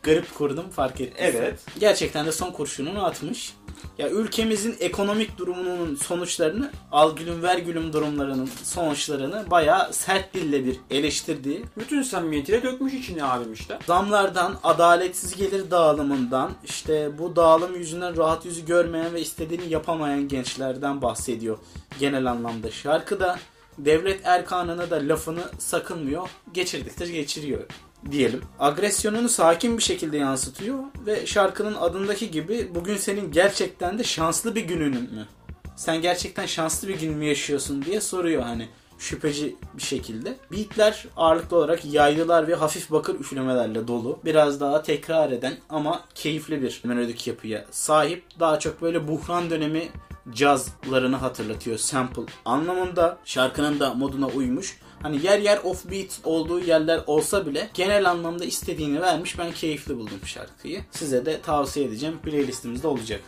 garip 0.03 0.35
kurdum 0.35 0.69
fark 0.69 1.01
ettim. 1.01 1.15
Evet. 1.17 1.59
Gerçekten 1.79 2.25
de 2.25 2.31
son 2.31 2.51
kurşununu 2.51 3.05
atmış. 3.05 3.53
Ya 3.97 4.09
ülkemizin 4.09 4.75
ekonomik 4.79 5.37
durumunun 5.37 5.95
sonuçlarını, 5.95 6.71
algülüm 6.91 7.43
vergülüm 7.43 7.93
durumlarının 7.93 8.49
sonuçlarını 8.63 9.51
bayağı 9.51 9.93
sert 9.93 10.33
dille 10.33 10.65
bir 10.65 10.77
eleştirdiği. 10.91 11.65
Bütün 11.77 12.01
samimiyetiyle 12.01 12.63
dökmüş 12.63 12.93
içine 12.93 13.23
abim 13.23 13.53
işte. 13.53 13.79
Zamlardan, 13.87 14.55
adaletsiz 14.63 15.35
gelir 15.35 15.71
dağılımından, 15.71 16.51
işte 16.65 17.17
bu 17.17 17.35
dağılım 17.35 17.75
yüzünden 17.75 18.17
rahat 18.17 18.45
yüzü 18.45 18.65
görmeyen 18.65 19.13
ve 19.13 19.21
istediğini 19.21 19.69
yapamayan 19.69 20.27
gençlerden 20.27 21.01
bahsediyor 21.01 21.57
genel 21.99 22.31
anlamda 22.31 22.71
şarkıda. 22.71 23.39
Devlet 23.77 24.21
erkanına 24.23 24.89
da 24.89 24.95
lafını 24.95 25.43
sakınmıyor, 25.59 26.29
geçirdikçe 26.53 27.07
geçiriyor 27.07 27.61
diyelim. 28.11 28.41
Agresyonunu 28.59 29.29
sakin 29.29 29.77
bir 29.77 29.83
şekilde 29.83 30.17
yansıtıyor 30.17 30.79
ve 31.05 31.25
şarkının 31.25 31.75
adındaki 31.75 32.31
gibi 32.31 32.69
bugün 32.75 32.97
senin 32.97 33.31
gerçekten 33.31 33.99
de 33.99 34.03
şanslı 34.03 34.55
bir 34.55 34.61
günün 34.61 34.93
mü? 34.93 35.27
Sen 35.75 36.01
gerçekten 36.01 36.45
şanslı 36.45 36.87
bir 36.87 36.99
gün 36.99 37.13
mü 37.13 37.25
yaşıyorsun 37.25 37.85
diye 37.85 38.01
soruyor 38.01 38.43
hani 38.43 38.67
şüpheci 38.99 39.55
bir 39.73 39.81
şekilde. 39.81 40.37
Beatler 40.51 41.05
ağırlıklı 41.17 41.57
olarak 41.57 41.85
yaylılar 41.85 42.47
ve 42.47 42.55
hafif 42.55 42.91
bakır 42.91 43.19
üflemelerle 43.19 43.87
dolu. 43.87 44.19
Biraz 44.25 44.59
daha 44.59 44.81
tekrar 44.81 45.31
eden 45.31 45.53
ama 45.69 46.03
keyifli 46.15 46.61
bir 46.61 46.81
melodik 46.83 47.27
yapıya 47.27 47.65
sahip. 47.71 48.23
Daha 48.39 48.59
çok 48.59 48.81
böyle 48.81 49.07
buhran 49.07 49.49
dönemi 49.49 49.89
cazlarını 50.33 51.15
hatırlatıyor 51.15 51.77
sample 51.77 52.21
anlamında. 52.45 53.17
Şarkının 53.25 53.79
da 53.79 53.93
moduna 53.93 54.27
uymuş. 54.27 54.79
Hani 55.01 55.25
yer 55.25 55.39
yer 55.39 55.59
offbeat 55.63 56.19
olduğu 56.23 56.59
yerler 56.59 57.01
olsa 57.07 57.45
bile 57.45 57.69
genel 57.73 58.09
anlamda 58.09 58.45
istediğini 58.45 59.01
vermiş. 59.01 59.39
Ben 59.39 59.51
keyifli 59.51 59.97
buldum 59.97 60.19
şarkıyı. 60.25 60.81
Size 60.91 61.25
de 61.25 61.41
tavsiye 61.41 61.85
edeceğim. 61.85 62.17
Playlistimizde 62.23 62.87
olacak. 62.87 63.21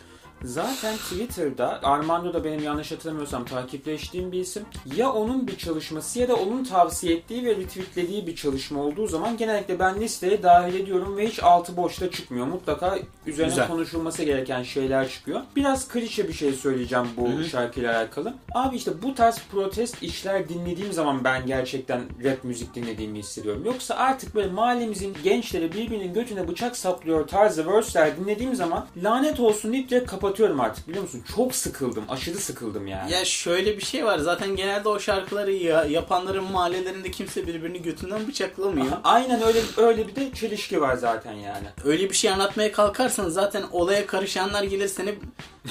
Zaten 0.44 0.96
Twitter'da 0.96 1.80
Armando 1.82 2.34
da 2.34 2.44
benim 2.44 2.62
yanlış 2.62 2.92
hatırlamıyorsam 2.92 3.44
takipleştiğim 3.44 4.32
bir 4.32 4.40
isim. 4.40 4.62
Ya 4.96 5.12
onun 5.12 5.46
bir 5.46 5.56
çalışması 5.56 6.18
ya 6.18 6.28
da 6.28 6.36
onun 6.36 6.64
tavsiye 6.64 7.16
ettiği 7.16 7.44
ve 7.44 7.56
retweetlediği 7.56 8.26
bir 8.26 8.36
çalışma 8.36 8.80
olduğu 8.80 9.06
zaman 9.06 9.36
genellikle 9.36 9.78
ben 9.78 10.00
listeye 10.00 10.42
dahil 10.42 10.74
ediyorum 10.74 11.16
ve 11.16 11.26
hiç 11.26 11.42
altı 11.42 11.76
boşta 11.76 12.10
çıkmıyor. 12.10 12.46
Mutlaka 12.46 12.98
üzerine 13.26 13.50
Güzel. 13.50 13.68
konuşulması 13.68 14.22
gereken 14.22 14.62
şeyler 14.62 15.08
çıkıyor. 15.08 15.40
Biraz 15.56 15.88
klişe 15.88 16.28
bir 16.28 16.32
şey 16.32 16.52
söyleyeceğim 16.52 17.06
bu 17.16 17.28
Hı-hı. 17.28 17.44
şarkıyla 17.44 17.96
alakalı. 17.98 18.34
Abi 18.54 18.76
işte 18.76 19.02
bu 19.02 19.14
tarz 19.14 19.38
protest 19.52 20.02
işler 20.02 20.48
dinlediğim 20.48 20.92
zaman 20.92 21.24
ben 21.24 21.46
gerçekten 21.46 22.00
rap 22.24 22.44
müzik 22.44 22.74
dinlediğimi 22.74 23.18
hissediyorum. 23.18 23.62
Yoksa 23.64 23.94
artık 23.94 24.34
böyle 24.34 24.50
mahallemizin 24.50 25.16
gençleri 25.24 25.72
birbirinin 25.72 26.14
götüne 26.14 26.48
bıçak 26.48 26.76
saplıyor 26.76 27.28
tarzı 27.28 27.66
verse'ler 27.66 28.16
dinlediğim 28.16 28.54
zaman 28.54 28.86
lanet 29.02 29.40
olsun 29.40 29.72
deyip 29.72 29.90
direkt 29.90 30.10
kapatıyorum 30.10 30.29
kapatıyorum 30.30 30.60
artık 30.60 30.88
biliyor 30.88 31.02
musun? 31.02 31.24
Çok 31.36 31.54
sıkıldım. 31.54 32.04
Aşırı 32.08 32.38
sıkıldım 32.38 32.86
yani. 32.86 33.12
Ya 33.12 33.24
şöyle 33.24 33.76
bir 33.76 33.82
şey 33.82 34.04
var. 34.04 34.18
Zaten 34.18 34.56
genelde 34.56 34.88
o 34.88 35.00
şarkıları 35.00 35.52
ya, 35.52 35.84
yapanların 35.84 36.44
mahallelerinde 36.44 37.10
kimse 37.10 37.46
birbirini 37.46 37.82
götünden 37.82 38.28
bıçaklamıyor. 38.28 38.86
Aha, 38.86 39.00
aynen 39.04 39.42
öyle 39.42 39.60
öyle 39.76 40.08
bir 40.08 40.16
de 40.16 40.32
çelişki 40.34 40.80
var 40.80 40.96
zaten 40.96 41.32
yani. 41.32 41.66
Öyle 41.84 42.10
bir 42.10 42.14
şey 42.14 42.30
anlatmaya 42.30 42.72
kalkarsan 42.72 43.28
zaten 43.28 43.64
olaya 43.72 44.06
karışanlar 44.06 44.62
gelir 44.62 44.88
seni 44.88 45.14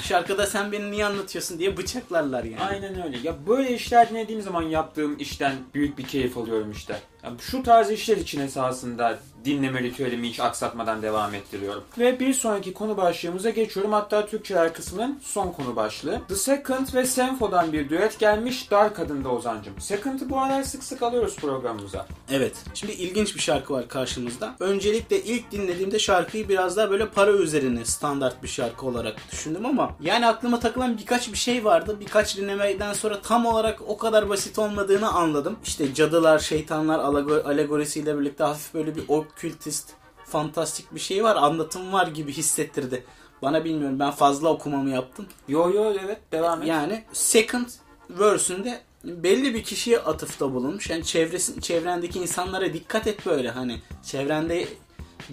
şarkıda 0.02 0.46
sen 0.46 0.72
beni 0.72 0.90
niye 0.90 1.04
anlatıyorsun 1.04 1.58
diye 1.58 1.76
bıçaklarlar 1.76 2.44
yani. 2.44 2.60
Aynen 2.60 3.02
öyle. 3.02 3.18
Ya 3.22 3.34
böyle 3.46 3.74
işler 3.74 4.10
dinlediğim 4.10 4.42
zaman 4.42 4.62
yaptığım 4.62 5.18
işten 5.18 5.54
büyük 5.74 5.98
bir 5.98 6.04
keyif 6.04 6.38
alıyorum 6.38 6.72
işte. 6.72 7.00
Yani 7.24 7.36
şu 7.40 7.62
tarz 7.62 7.90
işler 7.90 8.16
için 8.16 8.40
esasında 8.40 9.18
dinleme 9.44 9.82
ritüelimi 9.82 10.28
hiç 10.28 10.40
aksatmadan 10.40 11.02
devam 11.02 11.34
ettiriyorum. 11.34 11.84
Ve 11.98 12.20
bir 12.20 12.34
sonraki 12.34 12.74
konu 12.74 12.96
başlığımıza 12.96 13.50
geçiyorum. 13.50 13.92
Hatta 13.92 14.26
Türkçeler 14.26 14.72
kısmının 14.72 15.18
son 15.22 15.52
konu 15.52 15.76
başlığı. 15.76 16.20
The 16.28 16.34
Second 16.34 16.94
ve 16.94 17.06
Senfo'dan 17.06 17.72
bir 17.72 17.88
düet 17.88 18.18
gelmiş 18.18 18.70
Dark 18.70 18.98
adında 18.98 19.28
Ozancım. 19.28 19.80
Second'ı 19.80 20.30
bu 20.30 20.38
aralar 20.40 20.62
sık 20.62 20.84
sık 20.84 21.02
alıyoruz 21.02 21.36
programımıza. 21.36 22.06
Evet. 22.30 22.52
Şimdi 22.74 22.92
ilginç 22.92 23.34
bir 23.34 23.40
şarkı 23.40 23.74
var 23.74 23.88
karşımızda. 23.88 24.54
Öncelikle 24.60 25.22
ilk 25.22 25.52
dinlediğimde 25.52 25.98
şarkıyı 25.98 26.48
biraz 26.48 26.76
daha 26.76 26.90
böyle 26.90 27.08
para 27.08 27.30
üzerine 27.30 27.84
standart 27.84 28.42
bir 28.42 28.48
şarkı 28.48 28.86
olarak 28.86 29.16
düşündüm 29.32 29.66
ama 29.66 29.96
yani 30.00 30.26
aklıma 30.26 30.60
takılan 30.60 30.98
birkaç 30.98 31.32
bir 31.32 31.38
şey 31.38 31.64
vardı. 31.64 31.96
Birkaç 32.00 32.36
dinlemeden 32.36 32.92
sonra 32.92 33.20
tam 33.22 33.46
olarak 33.46 33.80
o 33.86 33.96
kadar 33.96 34.28
basit 34.28 34.58
olmadığını 34.58 35.12
anladım. 35.12 35.56
İşte 35.64 35.94
cadılar, 35.94 36.38
şeytanlar 36.38 36.98
alegorisiyle 37.44 38.18
birlikte 38.18 38.44
hafif 38.44 38.74
böyle 38.74 38.96
bir 38.96 39.02
okültist, 39.30 39.92
fantastik 40.24 40.94
bir 40.94 41.00
şey 41.00 41.24
var. 41.24 41.36
Anlatım 41.36 41.92
var 41.92 42.06
gibi 42.06 42.32
hissettirdi. 42.32 43.04
Bana 43.42 43.64
bilmiyorum 43.64 43.98
ben 43.98 44.10
fazla 44.10 44.48
okumamı 44.48 44.90
yaptım. 44.90 45.26
Yo 45.48 45.70
yo 45.74 45.94
evet 46.04 46.18
devam 46.32 46.62
et. 46.62 46.68
Yani 46.68 47.04
second 47.12 47.66
verse'ünde 48.10 48.80
belli 49.04 49.54
bir 49.54 49.64
kişiye 49.64 49.98
atıfta 49.98 50.54
bulunmuş. 50.54 50.90
Yani 50.90 51.04
çevresin, 51.04 51.60
çevrendeki 51.60 52.18
insanlara 52.18 52.72
dikkat 52.72 53.06
et 53.06 53.26
böyle 53.26 53.50
hani 53.50 53.80
çevrende 54.04 54.68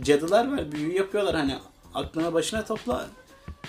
cadılar 0.01 0.51
var 0.51 0.71
büyü 0.71 0.93
yapıyorlar 0.93 1.35
hani 1.35 1.55
aklına 1.93 2.33
başına 2.33 2.65
topla 2.65 3.07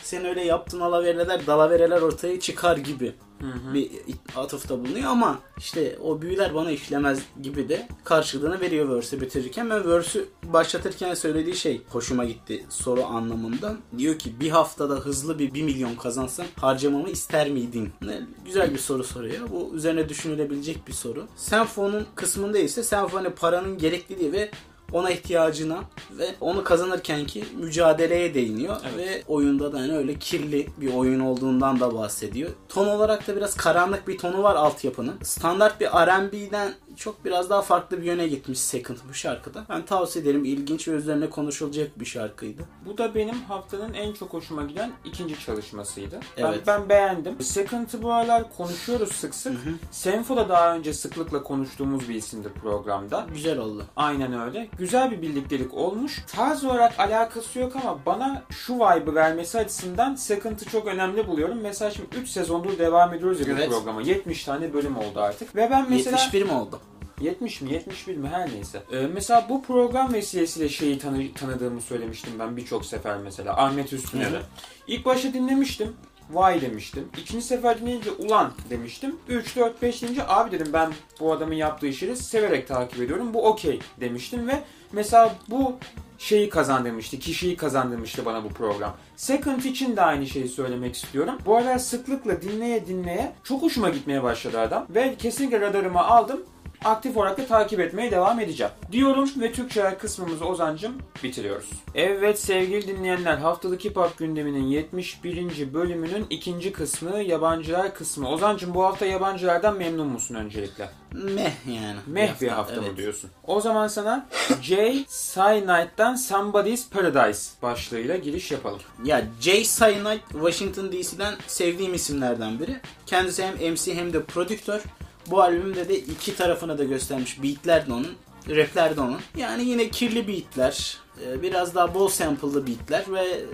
sen 0.03 0.25
öyle 0.25 0.45
yaptın 0.45 0.81
alavereler 0.81 1.47
dalavereler 1.47 2.03
ortaya 2.03 2.41
çıkar 2.41 2.77
gibi 2.77 3.15
hı 3.41 3.75
bir 3.75 3.91
atıfta 4.37 4.81
bulunuyor 4.81 5.11
ama 5.11 5.39
işte 5.59 5.99
o 6.03 6.23
büyüler 6.23 6.55
bana 6.55 6.71
işlemez 6.71 7.23
gibi 7.43 7.69
de 7.69 7.89
karşılığını 8.05 8.61
veriyor 8.61 8.97
verse'ü 8.97 9.21
bitirirken 9.21 9.71
ben 9.71 9.91
verse'ü 9.91 10.29
başlatırken 10.43 11.15
söylediği 11.15 11.57
şey 11.57 11.83
hoşuma 11.89 12.25
gitti 12.25 12.67
soru 12.69 13.05
anlamında. 13.05 13.77
Diyor 13.99 14.19
ki 14.19 14.41
bir 14.41 14.51
haftada 14.51 14.95
hızlı 14.95 15.39
bir 15.39 15.55
1 15.55 15.63
milyon 15.63 15.95
kazansan 15.95 16.47
harcamamı 16.57 17.09
ister 17.09 17.51
miydin? 17.51 17.93
Ne, 18.03 18.21
güzel 18.45 18.75
bir 18.75 18.79
soru 18.79 19.05
soruyor. 19.05 19.51
Bu 19.51 19.75
üzerine 19.75 20.09
düşünülebilecek 20.09 20.89
bir 20.89 20.93
soru. 20.93 21.27
Senfo'nun 21.37 22.07
kısmında 22.15 22.59
ise 22.59 22.83
Senfo 22.83 23.17
hani 23.17 23.31
paranın 23.31 23.79
gerekliliği 23.79 24.33
ve 24.33 24.51
ona 24.93 25.11
ihtiyacına 25.11 25.79
ve 26.11 26.35
onu 26.41 26.65
kazanırken 26.65 27.27
ki 27.27 27.45
mücadeleye 27.57 28.35
değiniyor 28.35 28.77
evet. 28.95 29.09
ve 29.09 29.23
oyunda 29.29 29.73
da 29.73 29.81
hani 29.81 29.97
öyle 29.97 30.15
kirli 30.15 30.67
bir 30.77 30.95
oyun 30.95 31.21
olduğundan 31.21 31.81
da 31.81 31.95
bahsediyor. 31.95 32.51
Ton 32.69 32.89
olarak 32.89 33.29
da 33.29 33.37
biraz 33.37 33.55
karanlık 33.55 34.09
bir 34.09 34.19
tonu 34.19 34.43
var 34.43 34.55
altyapının. 34.55 35.15
Standart 35.23 35.81
bir 35.81 35.87
R&B'den 35.87 36.75
çok 36.99 37.25
biraz 37.25 37.51
daha 37.51 37.63
farklı 37.63 37.99
bir 37.99 38.07
yöne 38.07 38.29
gitmiş 38.29 38.59
Second 38.59 38.99
bu 39.09 39.15
şarkıda. 39.15 39.65
Ben 39.69 39.85
tavsiye 39.85 40.25
ederim. 40.25 40.45
İlginç 40.45 40.89
ve 40.89 40.93
üzerine 40.93 41.31
konuşulacak 41.31 42.01
bir 42.01 42.05
şarkıydı. 42.05 42.63
Bu 42.87 42.99
da 42.99 43.15
benim 43.15 43.35
haftanın 43.35 43.95
en 43.95 44.13
çok 44.13 44.33
hoşuma 44.33 44.63
giden 44.63 44.93
ikinci 45.05 45.41
çalışmasıydı. 45.41 46.21
Evet. 46.37 46.63
Ben, 46.67 46.81
ben 46.81 46.89
beğendim. 46.89 47.41
Second'ı 47.41 48.03
bu 48.03 48.13
aralar 48.13 48.57
konuşuyoruz 48.57 49.13
sık 49.13 49.35
sık. 49.35 49.53
Hı 49.53 49.57
hı. 49.57 49.75
Senfo 49.91 50.37
da 50.37 50.49
daha 50.49 50.75
önce 50.75 50.93
sıklıkla 50.93 51.43
konuştuğumuz 51.43 52.09
bir 52.09 52.15
isimdi 52.15 52.49
programda. 52.49 53.27
Güzel 53.35 53.59
oldu. 53.59 53.85
Aynen 53.97 54.41
öyle. 54.41 54.69
Güzel 54.79 55.11
bir 55.11 55.23
birliktelik 55.23 55.75
olmuş. 55.75 56.25
Tarz 56.27 56.65
olarak 56.65 57.01
alakası 57.01 57.59
yok 57.59 57.77
ama 57.77 57.99
bana 58.07 58.43
şu 58.51 58.75
vibe'ı 58.75 59.15
vermesi 59.15 59.59
açısından 59.59 60.15
Second'ı 60.15 60.65
çok 60.65 60.87
önemli 60.87 61.27
buluyorum. 61.27 61.59
Mesela 61.63 61.91
şimdi 61.91 62.17
3 62.17 62.29
sezondur 62.29 62.79
devam 62.79 63.15
ediyoruz 63.15 63.41
ya 63.41 63.47
evet. 63.51 63.71
bu 63.71 63.75
programa. 63.75 64.03
70 64.03 64.45
tane 64.45 64.73
bölüm 64.73 64.97
oldu 64.97 65.21
artık. 65.21 65.57
Ve 65.57 65.71
ben 65.71 65.87
mesela... 65.91 66.19
71 66.19 66.43
mi 66.43 66.53
oldu? 66.53 66.81
70 67.21 67.61
mi 67.61 67.73
71 67.73 68.17
mi 68.17 68.29
her 68.29 68.53
neyse. 68.53 68.83
Ee, 68.93 69.07
mesela 69.15 69.47
bu 69.49 69.63
program 69.63 70.13
vesilesiyle 70.13 70.69
şeyi 70.69 70.99
tanı 70.99 71.33
tanıdığımı 71.35 71.81
söylemiştim 71.81 72.33
ben 72.39 72.57
birçok 72.57 72.85
sefer 72.85 73.19
mesela. 73.19 73.57
Ahmet 73.57 73.93
Üstüner'i. 73.93 74.41
İlk 74.87 75.05
başta 75.05 75.33
dinlemiştim. 75.33 75.97
Vay 76.31 76.61
demiştim. 76.61 77.09
İkinci 77.21 77.47
sefer 77.47 77.81
dinleyince 77.81 78.11
ulan 78.11 78.53
demiştim. 78.71 79.17
3, 79.29 79.57
4, 79.57 79.83
5 79.83 80.03
deyince 80.03 80.29
abi 80.29 80.51
dedim 80.51 80.73
ben 80.73 80.93
bu 81.21 81.33
adamın 81.33 81.55
yaptığı 81.55 81.87
işleri 81.87 82.17
severek 82.17 82.69
takip 82.69 83.01
ediyorum. 83.03 83.35
Bu 83.35 83.47
okey 83.47 83.81
demiştim 84.01 84.49
ve 84.49 84.63
mesela 84.93 85.35
bu 85.51 85.77
şeyi 86.19 86.49
kazandırmıştı, 86.49 87.19
kişiyi 87.19 87.57
kazandırmıştı 87.57 88.25
bana 88.25 88.45
bu 88.45 88.49
program. 88.49 88.97
Second 89.17 89.63
için 89.63 89.97
de 89.97 90.03
aynı 90.03 90.27
şeyi 90.27 90.49
söylemek 90.49 90.95
istiyorum. 90.95 91.35
Bu 91.47 91.57
aralar 91.57 91.79
sıklıkla 91.79 92.43
dinleye 92.43 92.87
dinleye 92.87 93.33
çok 93.45 93.63
hoşuma 93.63 93.89
gitmeye 93.89 94.23
başladı 94.23 94.61
adam. 94.61 94.87
Ve 94.91 95.15
kesinlikle 95.19 95.61
radarıma 95.61 96.05
aldım 96.05 96.41
aktif 96.85 97.17
olarak 97.17 97.39
da 97.39 97.47
takip 97.47 97.81
etmeye 97.81 98.11
devam 98.11 98.41
edeceğim. 98.41 98.73
Diyorum 98.93 99.31
ve 99.37 99.53
Türkçe 99.53 99.97
kısmımızı 99.99 100.45
Ozancım 100.45 100.93
bitiriyoruz. 101.23 101.71
Evet 101.95 102.41
sevgili 102.41 102.89
dinleyenler 102.89 103.37
haftalık 103.37 103.85
hip 103.85 103.97
hop 103.97 104.19
gündeminin 104.19 104.65
71. 104.65 105.75
bölümünün 105.75 106.27
ikinci 106.31 106.73
kısmı 106.73 107.19
yabancılar 107.19 107.95
kısmı. 107.95 108.29
Ozancım 108.29 108.75
bu 108.75 108.85
hafta 108.85 109.07
yabancılardan 109.07 109.77
memnun 109.77 110.07
musun 110.07 110.35
öncelikle? 110.35 110.89
Meh 111.13 111.53
yani. 111.67 111.99
Meh 112.07 112.41
bir 112.41 112.49
hafta, 112.49 112.75
evet. 112.75 112.91
mı 112.91 112.97
diyorsun? 112.97 113.31
O 113.47 113.61
zaman 113.61 113.89
sana 113.89 114.27
Jay 114.63 115.05
Cyanite'dan 115.35 116.15
Somebody's 116.15 116.91
Paradise 116.91 117.51
başlığıyla 117.63 118.17
giriş 118.17 118.51
yapalım. 118.51 118.81
Ya 119.05 119.25
Jay 119.41 119.65
Cyanite 119.65 120.25
Washington 120.33 120.93
DC'den 120.93 121.35
sevdiğim 121.47 121.95
isimlerden 121.95 122.61
biri. 122.61 122.77
Kendisi 123.07 123.45
hem 123.45 123.73
MC 123.73 123.95
hem 123.95 124.13
de 124.13 124.23
prodüktör. 124.23 124.83
Bu 125.31 125.43
albümde 125.43 125.89
de 125.89 125.99
iki 125.99 126.37
tarafını 126.37 126.79
da 126.79 126.85
göstermiş. 126.85 127.43
Beatler 127.43 127.87
de 127.87 127.93
onun, 127.93 128.09
rapler 128.49 128.97
de 128.97 129.01
onun. 129.01 129.21
Yani 129.37 129.65
yine 129.65 129.89
kirli 129.89 130.29
beatler, 130.29 130.99
e, 131.27 131.43
biraz 131.43 131.75
daha 131.75 131.95
bol 131.95 132.09
sample'lı 132.09 132.67
beatler 132.67 133.05
ve 133.09 133.45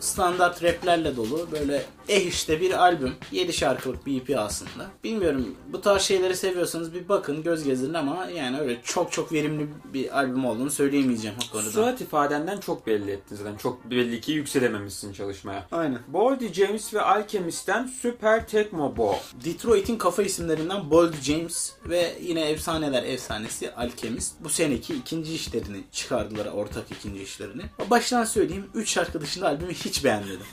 standart 0.00 0.62
raplerle 0.62 1.16
dolu 1.16 1.48
böyle 1.52 1.82
eh 2.10 2.26
işte 2.26 2.60
bir 2.60 2.72
albüm. 2.72 3.14
7 3.32 3.52
şarkılık 3.52 4.06
bir 4.06 4.22
EP 4.22 4.38
aslında. 4.38 4.90
Bilmiyorum 5.04 5.56
bu 5.72 5.80
tarz 5.80 6.02
şeyleri 6.02 6.36
seviyorsanız 6.36 6.94
bir 6.94 7.08
bakın 7.08 7.42
göz 7.42 7.64
gezdirin 7.64 7.94
ama 7.94 8.26
yani 8.26 8.60
öyle 8.60 8.80
çok 8.84 9.12
çok 9.12 9.32
verimli 9.32 9.68
bir 9.84 10.18
albüm 10.18 10.44
olduğunu 10.44 10.70
söyleyemeyeceğim 10.70 11.36
o 11.48 11.52
konuda. 11.52 11.70
Surat 11.70 12.00
ifadenden 12.00 12.60
çok 12.60 12.86
belli 12.86 13.10
ettin 13.10 13.36
zaten. 13.36 13.56
Çok 13.56 13.90
belli 13.90 14.20
ki 14.20 14.32
yükselememişsin 14.32 15.12
çalışmaya. 15.12 15.66
Aynen. 15.72 15.98
Boldy 16.08 16.52
James 16.52 16.94
ve 16.94 17.00
Alchemist'ten 17.00 17.86
Super 17.86 18.48
Tecmo 18.48 18.96
Bo. 18.96 19.16
Detroit'in 19.44 19.98
kafa 19.98 20.22
isimlerinden 20.22 20.90
Bold 20.90 21.14
James 21.22 21.72
ve 21.88 22.16
yine 22.22 22.50
efsaneler 22.50 23.02
efsanesi 23.02 23.74
Alchemist 23.74 24.34
bu 24.40 24.48
seneki 24.48 24.94
ikinci 24.94 25.34
işlerini 25.34 25.80
çıkardılar 25.92 26.46
ortak 26.46 26.84
ikinci 26.90 27.22
işlerini. 27.22 27.62
Baştan 27.90 28.24
söyleyeyim 28.24 28.66
3 28.74 28.90
şarkı 28.90 29.20
dışında 29.20 29.48
albümü 29.48 29.74
hiç 29.74 30.04
beğenmedim. 30.04 30.46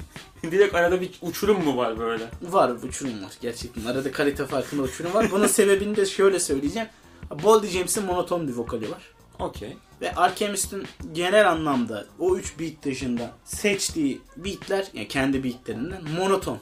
Direkt 0.52 0.76
arada 0.76 1.02
bir 1.02 1.12
uçurum 1.22 1.64
mu 1.64 1.78
var 1.78 2.00
böyle? 2.00 2.30
Var 2.42 2.70
uçurum 2.70 3.24
var 3.24 3.32
gerçekten. 3.42 3.86
Arada 3.86 4.12
kalite 4.12 4.46
farkında 4.46 4.82
uçurum 4.82 5.14
var. 5.14 5.32
Bunun 5.32 5.48
sebebini 5.58 5.96
de 5.96 6.06
şöyle 6.06 6.40
söyleyeceğim. 6.40 6.88
Boldy 7.44 7.68
James'in 7.68 8.06
monoton 8.06 8.48
bir 8.48 8.54
vokali 8.54 8.92
var. 8.92 9.02
Okey. 9.40 9.78
Ve 10.02 10.16
Alchemist'in 10.16 10.88
genel 11.12 11.52
anlamda 11.52 12.06
o 12.20 12.38
3 12.38 12.60
beat 12.60 12.84
dışında 12.84 13.32
seçtiği 13.44 14.22
beatler 14.38 14.88
yani 14.94 15.08
kendi 15.08 15.44
beatlerinden 15.44 16.04
monoton. 16.18 16.60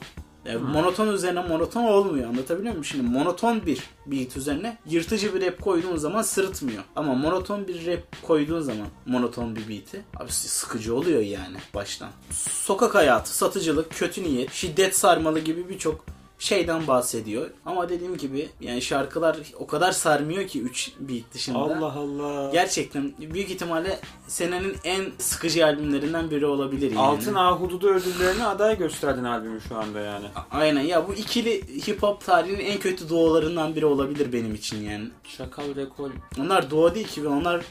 Yani 0.48 0.58
monoton 0.58 1.08
üzerine 1.08 1.42
monoton 1.42 1.84
olmuyor 1.84 2.28
anlatabiliyor 2.28 2.72
muyum? 2.72 2.84
Şimdi 2.84 3.04
monoton 3.04 3.66
bir 3.66 3.82
beat 4.06 4.36
üzerine 4.36 4.76
yırtıcı 4.86 5.34
bir 5.34 5.46
rap 5.46 5.62
koyduğun 5.62 5.96
zaman 5.96 6.22
sırıtmıyor. 6.22 6.82
Ama 6.96 7.14
monoton 7.14 7.68
bir 7.68 7.86
rap 7.86 8.22
koyduğun 8.22 8.60
zaman 8.60 8.86
monoton 9.06 9.56
bir 9.56 9.68
beat'i 9.68 10.02
abi 10.16 10.32
sıkıcı 10.32 10.94
oluyor 10.96 11.20
yani 11.20 11.56
baştan. 11.74 12.08
Sokak 12.50 12.94
hayatı, 12.94 13.36
satıcılık, 13.36 13.90
kötü 13.90 14.22
niyet, 14.22 14.52
şiddet 14.52 14.96
sarmalı 14.96 15.40
gibi 15.40 15.68
birçok 15.68 16.15
şeyden 16.38 16.86
bahsediyor. 16.86 17.50
Ama 17.66 17.88
dediğim 17.88 18.16
gibi 18.16 18.48
yani 18.60 18.82
şarkılar 18.82 19.36
o 19.58 19.66
kadar 19.66 19.92
sarmıyor 19.92 20.46
ki 20.46 20.62
3 20.62 20.92
beat 21.00 21.24
dışında. 21.34 21.58
Allah 21.58 21.92
Allah. 21.92 22.50
Gerçekten 22.52 23.12
büyük 23.18 23.50
ihtimalle 23.50 23.98
senenin 24.26 24.76
en 24.84 25.04
sıkıcı 25.18 25.66
albümlerinden 25.66 26.30
biri 26.30 26.46
olabilir 26.46 26.90
yani. 26.90 27.00
Altın 27.00 27.34
Ahududu 27.34 27.88
ödüllerine 27.88 28.46
aday 28.46 28.78
gösterdin 28.78 29.24
albümü 29.24 29.60
şu 29.60 29.76
anda 29.76 30.00
yani. 30.00 30.26
Aynen 30.50 30.80
ya 30.80 31.08
bu 31.08 31.14
ikili 31.14 31.62
hip 31.88 32.02
hop 32.02 32.24
tarihinin 32.24 32.64
en 32.64 32.78
kötü 32.78 33.08
duolarından 33.08 33.76
biri 33.76 33.86
olabilir 33.86 34.32
benim 34.32 34.54
için 34.54 34.90
yani. 34.90 35.10
Şakal 35.24 35.76
Rekol. 35.76 36.10
Onlar 36.40 36.70
duo 36.70 36.94
değil 36.94 37.08
ki 37.08 37.28
onlar 37.28 37.64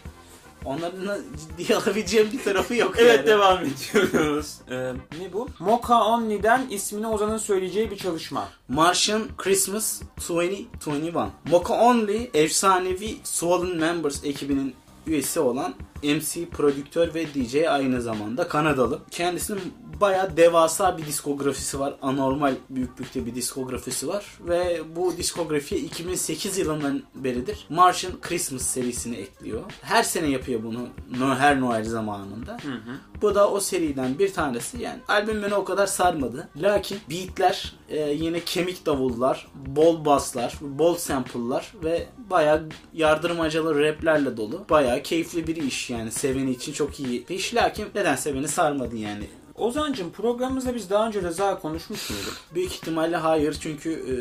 onların 0.66 1.08
da 1.08 1.18
ciddiye 1.40 1.78
alabileceğim 1.86 2.30
bir 2.34 2.44
tarafı 2.44 2.76
yok 2.76 2.94
Evet 2.98 3.18
yani. 3.18 3.28
devam 3.28 3.58
ediyoruz. 3.60 4.56
Ee, 4.72 4.94
ne 5.20 5.34
bu? 5.34 5.48
Mocha 5.60 6.04
Omni'den 6.04 6.68
ismini 6.70 7.08
Ozan'ın 7.08 7.38
söyleyeceği 7.38 7.92
bir 7.92 7.98
çalışma. 7.98 8.50
Martian 8.68 9.22
Christmas 9.38 10.02
2021. 10.18 11.14
Mocha 11.52 11.74
Only 11.74 12.30
efsanevi 12.34 13.18
Swollen 13.24 13.78
Members 13.78 14.24
ekibinin 14.24 14.76
üyesi 15.08 15.40
olan 15.40 15.74
MC, 16.04 16.46
prodüktör 16.46 17.14
ve 17.14 17.26
DJ 17.34 17.56
aynı 17.56 18.02
zamanda 18.02 18.48
Kanadalı. 18.48 19.00
Kendisinin 19.12 19.74
bayağı 20.02 20.38
devasa 20.38 20.98
bir 20.98 21.06
diskografisi 21.06 21.80
var. 21.80 21.96
Anormal 22.02 22.56
büyüklükte 22.70 23.26
bir 23.26 23.36
diskografisi 23.36 24.08
var. 24.08 24.26
Ve 24.40 24.82
bu 24.96 25.18
diskografiye 25.18 25.82
2008 25.82 26.58
yılından 26.58 27.04
beridir 27.16 27.66
Martian 27.70 28.14
Christmas 28.22 28.62
serisini 28.62 29.16
ekliyor. 29.16 29.62
Her 29.82 30.04
sene 30.04 30.28
yapıyor 30.28 30.64
bunu 30.64 30.90
her 31.36 31.62
Noel 31.62 31.84
zamanında. 31.84 32.52
Hı 32.52 32.72
hı. 32.72 32.98
Bu 33.22 33.36
da 33.36 33.52
o 33.52 33.60
seriden 33.60 34.20
bir 34.20 34.34
tanesi. 34.34 34.82
Yani 34.82 35.00
albüm 35.08 35.44
beni 35.44 35.56
o 35.56 35.66
kadar 35.66 35.88
sarmadı. 35.88 36.50
Lakin 36.56 37.00
beatler 37.10 37.76
e, 37.90 38.12
yine 38.12 38.40
kemik 38.40 38.86
davullar, 38.86 39.48
bol 39.56 40.06
basslar, 40.06 40.58
bol 40.62 40.96
sample'lar 40.96 41.74
ve 41.84 42.08
bayağı 42.30 42.70
yardırmacalı 42.94 43.84
raplerle 43.84 44.38
dolu. 44.38 44.66
Bayağı 44.70 45.04
keyifli 45.04 45.48
bir 45.48 45.56
iş 45.56 45.90
yani 45.90 46.12
seveni 46.12 46.52
için 46.52 46.74
çok 46.74 47.00
iyi 47.00 47.28
bir 47.30 47.36
iş. 47.36 47.56
Lakin 47.56 47.88
nedense 47.96 48.36
beni 48.36 48.48
sarmadı 48.48 48.96
yani. 48.96 49.28
Ozancım 49.58 50.12
programımızda 50.12 50.76
biz 50.76 50.90
daha 50.90 51.08
önce 51.08 51.22
Rıza 51.22 51.60
konuşmuş 51.60 52.10
muyduk? 52.10 52.38
Büyük 52.56 52.72
ihtimalle 52.72 53.18
hayır 53.18 53.58
çünkü 53.60 53.92
e, 53.92 54.14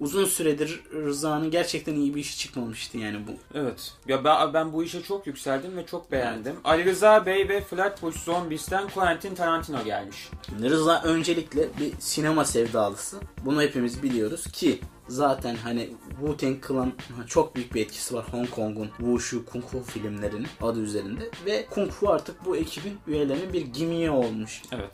uzun 0.00 0.24
süredir 0.24 0.82
Rıza'nın 0.92 1.50
gerçekten 1.50 1.94
iyi 1.94 2.14
bir 2.14 2.20
işi 2.20 2.38
çıkmamıştı 2.38 2.98
yani 2.98 3.20
bu. 3.26 3.58
Evet. 3.58 3.92
Ya 4.08 4.24
ben, 4.24 4.54
ben 4.54 4.72
bu 4.72 4.84
işe 4.84 5.02
çok 5.02 5.26
yükseldim 5.26 5.76
ve 5.76 5.86
çok 5.86 6.12
beğendim. 6.12 6.56
Ali 6.64 6.84
Rıza 6.84 7.26
Bey 7.26 7.48
ve 7.48 7.60
Flatbush 7.60 8.16
Zombies'ten 8.16 8.88
Quentin 8.88 9.34
Tarantino 9.34 9.84
gelmiş. 9.84 10.30
Rıza 10.62 11.02
öncelikle 11.02 11.68
bir 11.80 11.92
sinema 11.98 12.44
sevdalısı. 12.44 13.16
Bunu 13.44 13.62
hepimiz 13.62 14.02
biliyoruz 14.02 14.44
ki 14.52 14.80
zaten 15.08 15.54
hani 15.56 15.90
Wu-Tang 16.20 16.68
Clan 16.68 16.92
çok 17.26 17.56
büyük 17.56 17.74
bir 17.74 17.80
etkisi 17.82 18.14
var 18.14 18.24
Hong 18.32 18.50
Kong'un 18.50 18.88
Wushu 18.98 19.44
Kung 19.46 19.64
Fu 19.64 19.82
filmlerinin 19.82 20.46
adı 20.60 20.80
üzerinde 20.80 21.30
ve 21.46 21.66
Kung 21.70 21.90
Fu 21.90 22.10
artık 22.10 22.44
bu 22.44 22.56
ekibin 22.56 22.98
üyelerinin 23.06 23.52
bir 23.52 23.60
gimiği 23.66 24.10
olmuş 24.10 24.62
Evet. 24.72 24.90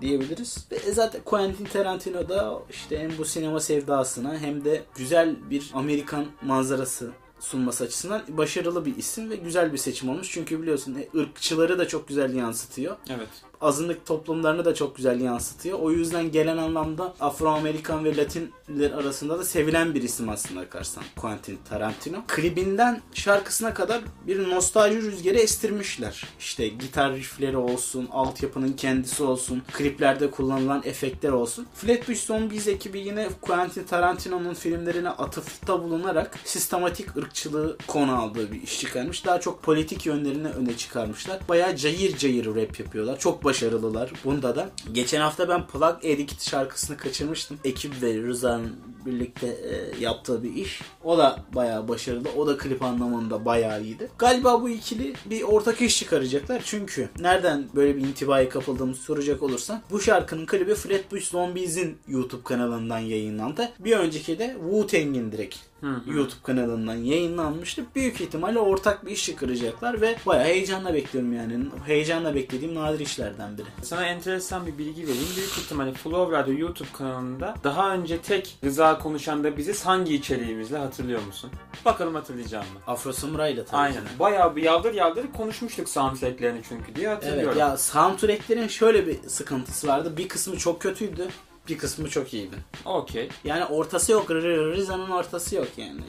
diyebiliriz. 0.00 0.66
Ve 0.72 0.92
zaten 0.92 1.20
Quentin 1.24 1.64
Tarantino 1.64 2.28
da 2.28 2.62
işte 2.70 2.98
hem 2.98 3.18
bu 3.18 3.24
sinema 3.24 3.60
sevdasına 3.60 4.38
hem 4.38 4.64
de 4.64 4.84
güzel 4.96 5.50
bir 5.50 5.70
Amerikan 5.74 6.26
manzarası 6.42 7.10
sunması 7.40 7.84
açısından 7.84 8.22
başarılı 8.28 8.84
bir 8.84 8.96
isim 8.96 9.30
ve 9.30 9.36
güzel 9.36 9.72
bir 9.72 9.78
seçim 9.78 10.08
olmuş. 10.08 10.30
Çünkü 10.32 10.62
biliyorsun 10.62 10.94
e, 10.94 11.18
ırkçıları 11.18 11.78
da 11.78 11.88
çok 11.88 12.08
güzel 12.08 12.34
yansıtıyor 12.34 12.96
Evet. 13.10 13.28
Azınlık 13.60 14.06
toplumlarını 14.06 14.64
da 14.64 14.74
çok 14.74 14.96
güzel 14.96 15.20
yansıtıyor. 15.20 15.78
O 15.78 15.90
yüzden 15.90 16.32
gelen 16.32 16.56
anlamda 16.56 17.14
Afro-Amerikan 17.20 18.04
ve 18.04 18.16
Latinler 18.16 18.90
arasında 18.90 19.38
da 19.38 19.44
sevilen 19.44 19.94
bir 19.94 20.02
isim 20.02 20.28
aslında 20.28 20.60
bakarsan 20.60 21.04
Quentin 21.16 21.58
Tarantino. 21.68 22.18
Klibinden 22.26 23.00
şarkısına 23.14 23.74
kadar 23.74 24.00
bir 24.26 24.50
nostalji 24.50 25.02
rüzgarı 25.02 25.38
estirmişler. 25.38 26.24
İşte 26.38 26.68
gitar 26.68 27.14
riffleri 27.14 27.56
olsun, 27.56 28.08
altyapının 28.12 28.72
kendisi 28.72 29.22
olsun, 29.22 29.62
kliplerde 29.72 30.30
kullanılan 30.30 30.82
efektler 30.84 31.30
olsun. 31.30 31.66
Flatbush 31.74 32.20
Zombies 32.20 32.68
ekibi 32.68 32.98
yine 32.98 33.28
Quentin 33.40 33.84
Tarantino'nun 33.84 34.54
filmlerine 34.54 35.08
atıfta 35.08 35.82
bulunarak 35.82 36.38
sistematik 36.44 37.16
ırkçılığı 37.16 37.76
konu 37.86 38.16
aldığı 38.16 38.52
bir 38.52 38.62
iş 38.62 38.80
çıkarmış. 38.80 39.24
Daha 39.24 39.40
çok 39.40 39.62
politik 39.62 40.06
yönlerini 40.06 40.48
öne 40.48 40.76
çıkarmışlar. 40.76 41.38
Bayağı 41.48 41.76
cayır 41.76 42.16
cayır 42.16 42.46
rap 42.46 42.80
yapıyorlar. 42.80 43.18
Çok 43.18 43.45
başarılılar 43.46 44.12
bunda 44.24 44.56
da. 44.56 44.70
Geçen 44.92 45.20
hafta 45.20 45.48
ben 45.48 45.66
Plug 45.66 45.96
Addict 45.98 46.42
şarkısını 46.50 46.96
kaçırmıştım. 46.96 47.58
Ekip 47.64 48.02
ve 48.02 48.22
Rıza'nın 48.22 48.76
birlikte 49.06 49.46
e, 49.46 50.04
yaptığı 50.04 50.42
bir 50.42 50.54
iş. 50.54 50.82
O 51.04 51.18
da 51.18 51.38
bayağı 51.54 51.88
başarılı. 51.88 52.28
O 52.36 52.46
da 52.46 52.58
klip 52.58 52.82
anlamında 52.82 53.44
bayağı 53.44 53.82
iyiydi. 53.82 54.10
Galiba 54.18 54.62
bu 54.62 54.68
ikili 54.68 55.14
bir 55.26 55.42
ortak 55.42 55.82
iş 55.82 55.98
çıkaracaklar. 55.98 56.62
Çünkü 56.64 57.08
nereden 57.18 57.64
böyle 57.74 57.96
bir 57.96 58.00
intibaya 58.00 58.48
kapıldığımızı 58.48 59.02
soracak 59.02 59.42
olursan 59.42 59.82
bu 59.90 60.00
şarkının 60.00 60.46
klibi 60.46 60.74
Flatbush 60.74 61.28
Zombies'in 61.28 61.98
YouTube 62.08 62.42
kanalından 62.42 62.98
yayınlandı. 62.98 63.68
Bir 63.78 63.96
önceki 63.96 64.38
de 64.38 64.56
Wu-Tang'in 64.70 65.32
direkt 65.32 65.56
YouTube 66.06 66.42
kanalından 66.42 66.94
yayınlanmıştı. 66.94 67.84
Büyük 67.94 68.20
ihtimalle 68.20 68.58
ortak 68.58 69.06
bir 69.06 69.10
iş 69.10 69.24
çıkaracaklar 69.24 70.00
ve 70.00 70.16
bayağı 70.26 70.44
heyecanla 70.44 70.94
bekliyorum 70.94 71.32
yani. 71.32 71.66
Heyecanla 71.86 72.34
beklediğim 72.34 72.74
nadir 72.74 73.00
işlerden 73.00 73.58
biri. 73.58 73.66
Sana 73.82 74.06
enteresan 74.06 74.66
bir 74.66 74.78
bilgi 74.78 75.02
vereyim. 75.02 75.28
Büyük 75.36 75.50
ihtimalle 75.50 75.92
Flow 75.92 76.36
Radyo 76.36 76.58
YouTube 76.58 76.88
kanalında 76.92 77.54
daha 77.64 77.94
önce 77.94 78.18
tek 78.18 78.58
Rıza 78.64 78.98
konuşan 78.98 79.44
da 79.44 79.56
biziz 79.56 79.86
hangi 79.86 80.14
içeriğimizle 80.14 80.78
hatırlıyor 80.78 81.22
musun? 81.26 81.50
Bakalım 81.84 82.14
hatırlayacağım 82.14 82.66
mı? 82.66 82.80
Afro 82.86 83.12
Samuray'la 83.12 83.64
tabii. 83.64 83.76
Aynen. 83.76 84.02
Bayağı 84.18 84.56
bir 84.56 84.62
yaldır 84.62 84.94
yaldır 84.94 85.26
konuşmuştuk 85.36 85.88
soundtracklerini 85.88 86.60
çünkü 86.68 86.94
diye 86.94 87.08
hatırlıyorum. 87.08 87.48
Evet 87.48 87.56
ya 87.56 87.76
soundtracklerin 87.76 88.68
şöyle 88.68 89.06
bir 89.06 89.28
sıkıntısı 89.28 89.86
vardı. 89.88 90.16
Bir 90.16 90.28
kısmı 90.28 90.58
çok 90.58 90.82
kötüydü. 90.82 91.28
Bir 91.68 91.78
kısmı 91.78 92.08
çok 92.10 92.34
iyiydi. 92.34 92.56
Okey. 92.84 93.28
Yani 93.44 93.64
ortası 93.64 94.12
yok. 94.12 94.30
Riza'nın 94.30 95.10
ortası 95.10 95.56
yok 95.56 95.68
yani. 95.76 96.00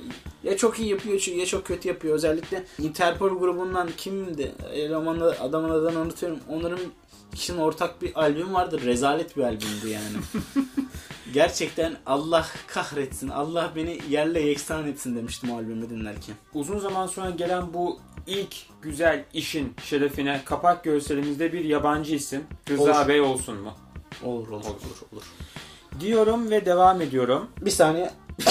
Ya 0.44 0.58
çok 0.58 0.80
iyi 0.80 0.90
yapıyor 0.90 1.28
ya 1.28 1.46
çok 1.46 1.66
kötü 1.66 1.88
yapıyor. 1.88 2.16
Özellikle 2.16 2.64
Interpol 2.80 3.40
grubundan 3.40 3.90
kimdi? 3.98 4.52
Elemanı, 4.74 5.36
adamın 5.40 5.70
adını 5.70 6.00
unutuyorum. 6.00 6.40
Onların 6.50 6.80
ikisinin 7.34 7.58
ortak 7.58 8.02
bir 8.02 8.22
albüm 8.22 8.54
vardı. 8.54 8.82
Rezalet 8.86 9.38
bir 9.38 9.44
albümdü 9.44 9.88
yani. 9.90 10.18
Gerçekten 11.34 11.98
Allah 12.06 12.46
kahretsin. 12.68 13.28
Allah 13.28 13.72
beni 13.76 14.00
yerle 14.10 14.42
yeksan 14.42 14.88
etsin 14.88 15.16
demiştim 15.16 15.52
o 15.52 15.58
albümü 15.58 15.90
dinlerken. 15.90 16.36
Uzun 16.54 16.80
zaman 16.80 17.08
sonra 17.08 17.30
gelen 17.30 17.74
bu 17.74 18.00
ilk 18.28 18.56
güzel 18.82 19.26
işin 19.34 19.74
şerefine 19.84 20.42
kapak 20.46 20.84
görselimizde 20.84 21.54
bir 21.54 21.66
yabancı 21.66 22.16
isim 22.16 22.44
Rıza 22.70 22.84
Olur. 23.02 23.08
Bey 23.08 23.22
olsun 23.22 23.58
mu? 23.58 23.74
Olur 24.24 24.48
olur 24.48 24.66
olur 24.66 24.98
olur. 25.12 25.24
Diyorum 26.00 26.52
ve 26.52 26.66
devam 26.66 27.02
ediyorum. 27.02 27.50
Bir 27.62 27.72
saniye. 27.72 28.12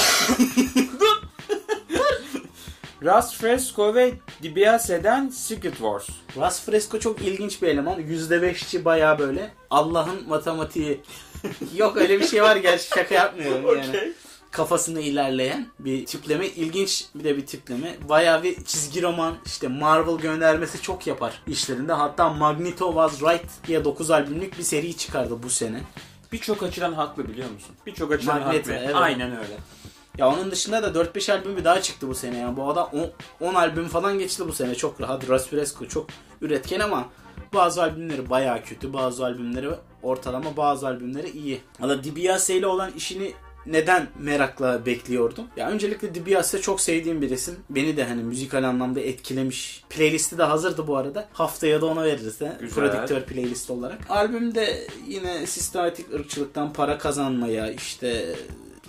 Ras 3.04 3.34
Fresco 3.34 3.94
ve 3.94 4.14
DiBiase'den 4.42 5.28
Secret 5.28 5.76
Wars. 5.76 6.08
Ras 6.36 6.64
Fresco 6.64 6.98
çok 7.00 7.20
ilginç 7.22 7.62
bir 7.62 7.68
eleman. 7.68 8.00
%5'ci 8.00 8.84
baya 8.84 9.18
böyle. 9.18 9.50
Allah'ın 9.70 10.28
matematiği. 10.28 11.00
Yok 11.76 11.96
öyle 11.96 12.20
bir 12.20 12.26
şey 12.26 12.42
var 12.42 12.56
gerçi 12.56 12.88
şaka 12.88 13.14
yapmıyorum 13.14 13.78
yani. 13.78 13.88
Okey. 13.88 14.12
Kafasında 14.50 15.00
ilerleyen 15.00 15.66
bir 15.78 16.06
tipleme. 16.06 16.46
ilginç 16.46 17.04
bir 17.14 17.24
de 17.24 17.36
bir 17.36 17.46
tipleme. 17.46 17.96
Bayağı 18.08 18.42
bir 18.42 18.64
çizgi 18.64 19.02
roman 19.02 19.34
işte 19.46 19.68
Marvel 19.68 20.16
göndermesi 20.18 20.82
çok 20.82 21.06
yapar 21.06 21.42
işlerinde. 21.46 21.92
Hatta 21.92 22.28
Magneto 22.32 22.86
Was 22.86 23.22
Right 23.22 23.50
diye 23.66 23.84
9 23.84 24.10
albümlük 24.10 24.58
bir 24.58 24.62
seri 24.62 24.96
çıkardı 24.96 25.42
bu 25.42 25.50
sene. 25.50 25.80
Birçok 26.32 26.62
açıdan 26.62 26.92
haklı 26.92 27.28
biliyor 27.28 27.50
musun? 27.50 27.74
Birçok 27.86 28.12
açıdan 28.12 28.40
Magneto, 28.40 28.58
haklı. 28.58 28.72
evet. 28.84 28.94
Aynen 28.96 29.30
öyle. 29.30 29.56
Ya 30.18 30.28
onun 30.28 30.50
dışında 30.50 30.82
da 30.94 31.04
4-5 31.04 31.32
albümü 31.32 31.64
daha 31.64 31.82
çıktı 31.82 32.08
bu 32.08 32.14
sene. 32.14 32.38
Yani 32.38 32.56
bu 32.56 32.70
adam 32.70 32.90
10 33.40 33.54
albüm 33.54 33.88
falan 33.88 34.18
geçti 34.18 34.48
bu 34.48 34.52
sene. 34.52 34.74
Çok 34.74 35.00
rahat. 35.00 35.30
Ras 35.30 35.46
Fresco 35.46 35.88
çok 35.88 36.06
üretken 36.40 36.80
ama 36.80 37.08
bazı 37.54 37.82
albümleri 37.82 38.30
bayağı 38.30 38.64
kötü. 38.64 38.92
Bazı 38.92 39.24
albümleri 39.24 39.70
ortalama, 40.02 40.56
bazı 40.56 40.86
albümleri 40.86 41.30
iyi. 41.30 41.60
Valla 41.80 42.04
DiBiase 42.04 42.54
ile 42.56 42.66
olan 42.66 42.90
işini 42.96 43.32
neden 43.66 44.06
merakla 44.18 44.86
bekliyordum? 44.86 45.44
Ya 45.56 45.70
öncelikle 45.70 46.14
DiBiase 46.14 46.60
çok 46.60 46.80
sevdiğim 46.80 47.22
bir 47.22 47.30
isim. 47.30 47.56
Beni 47.70 47.96
de 47.96 48.04
hani 48.04 48.22
müzikal 48.22 48.64
anlamda 48.64 49.00
etkilemiş. 49.00 49.84
Playlisti 49.90 50.38
de 50.38 50.42
hazırdı 50.42 50.86
bu 50.86 50.96
arada. 50.96 51.28
Haftaya 51.32 51.80
da 51.80 51.86
ona 51.86 52.04
veririz 52.04 52.40
de. 52.40 52.56
Güzel. 52.60 52.74
Prodüktör 52.74 53.22
playlist 53.22 53.70
olarak. 53.70 53.98
Albümde 54.08 54.86
yine 55.08 55.46
sistematik 55.46 56.14
ırkçılıktan 56.14 56.72
para 56.72 56.98
kazanmaya 56.98 57.70
işte 57.70 58.34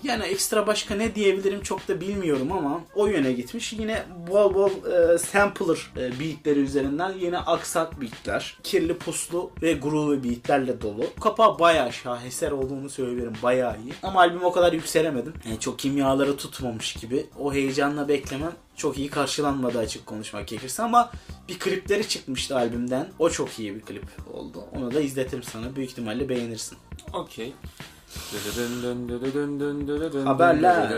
yani 0.03 0.23
ekstra 0.23 0.67
başka 0.67 0.95
ne 0.95 1.15
diyebilirim 1.15 1.62
çok 1.62 1.88
da 1.88 2.01
bilmiyorum 2.01 2.51
ama 2.51 2.81
o 2.95 3.07
yöne 3.07 3.33
gitmiş. 3.33 3.73
Yine 3.73 4.03
bol 4.27 4.53
bol 4.53 4.69
e, 4.69 5.17
sampler 5.17 5.91
e, 5.97 6.19
beatleri 6.19 6.60
üzerinden 6.60 7.13
yine 7.19 7.38
aksak 7.38 8.01
beatler. 8.01 8.57
Kirli 8.63 8.97
puslu 8.97 9.51
ve 9.62 9.73
groovy 9.73 10.23
beatlerle 10.23 10.81
dolu. 10.81 11.05
Kapağı 11.21 11.60
bayağı 11.60 11.93
şaheser 11.93 12.51
olduğunu 12.51 12.89
söyleyebilirim. 12.89 13.33
Bayağı 13.43 13.75
iyi. 13.77 13.93
Ama 14.03 14.19
albüm 14.19 14.43
o 14.43 14.51
kadar 14.51 14.73
yükselemedim. 14.73 15.33
Yani 15.45 15.60
çok 15.60 15.79
kimyaları 15.79 16.38
tutmamış 16.38 16.93
gibi. 16.93 17.25
O 17.39 17.53
heyecanla 17.53 18.07
beklemem 18.07 18.53
çok 18.75 18.97
iyi 18.97 19.10
karşılanmadı 19.10 19.79
açık 19.79 20.05
konuşmak 20.05 20.47
gerekirse 20.47 20.83
ama 20.83 21.12
bir 21.49 21.60
klipleri 21.60 22.07
çıkmıştı 22.07 22.57
albümden. 22.57 23.07
O 23.19 23.29
çok 23.29 23.60
iyi 23.60 23.75
bir 23.75 23.81
klip 23.81 24.05
oldu. 24.33 24.63
Onu 24.75 24.93
da 24.93 25.01
izletirim 25.01 25.43
sana. 25.43 25.75
Büyük 25.75 25.91
ihtimalle 25.91 26.29
beğenirsin. 26.29 26.77
Okey. 27.13 27.53
Haberler. 30.25 30.89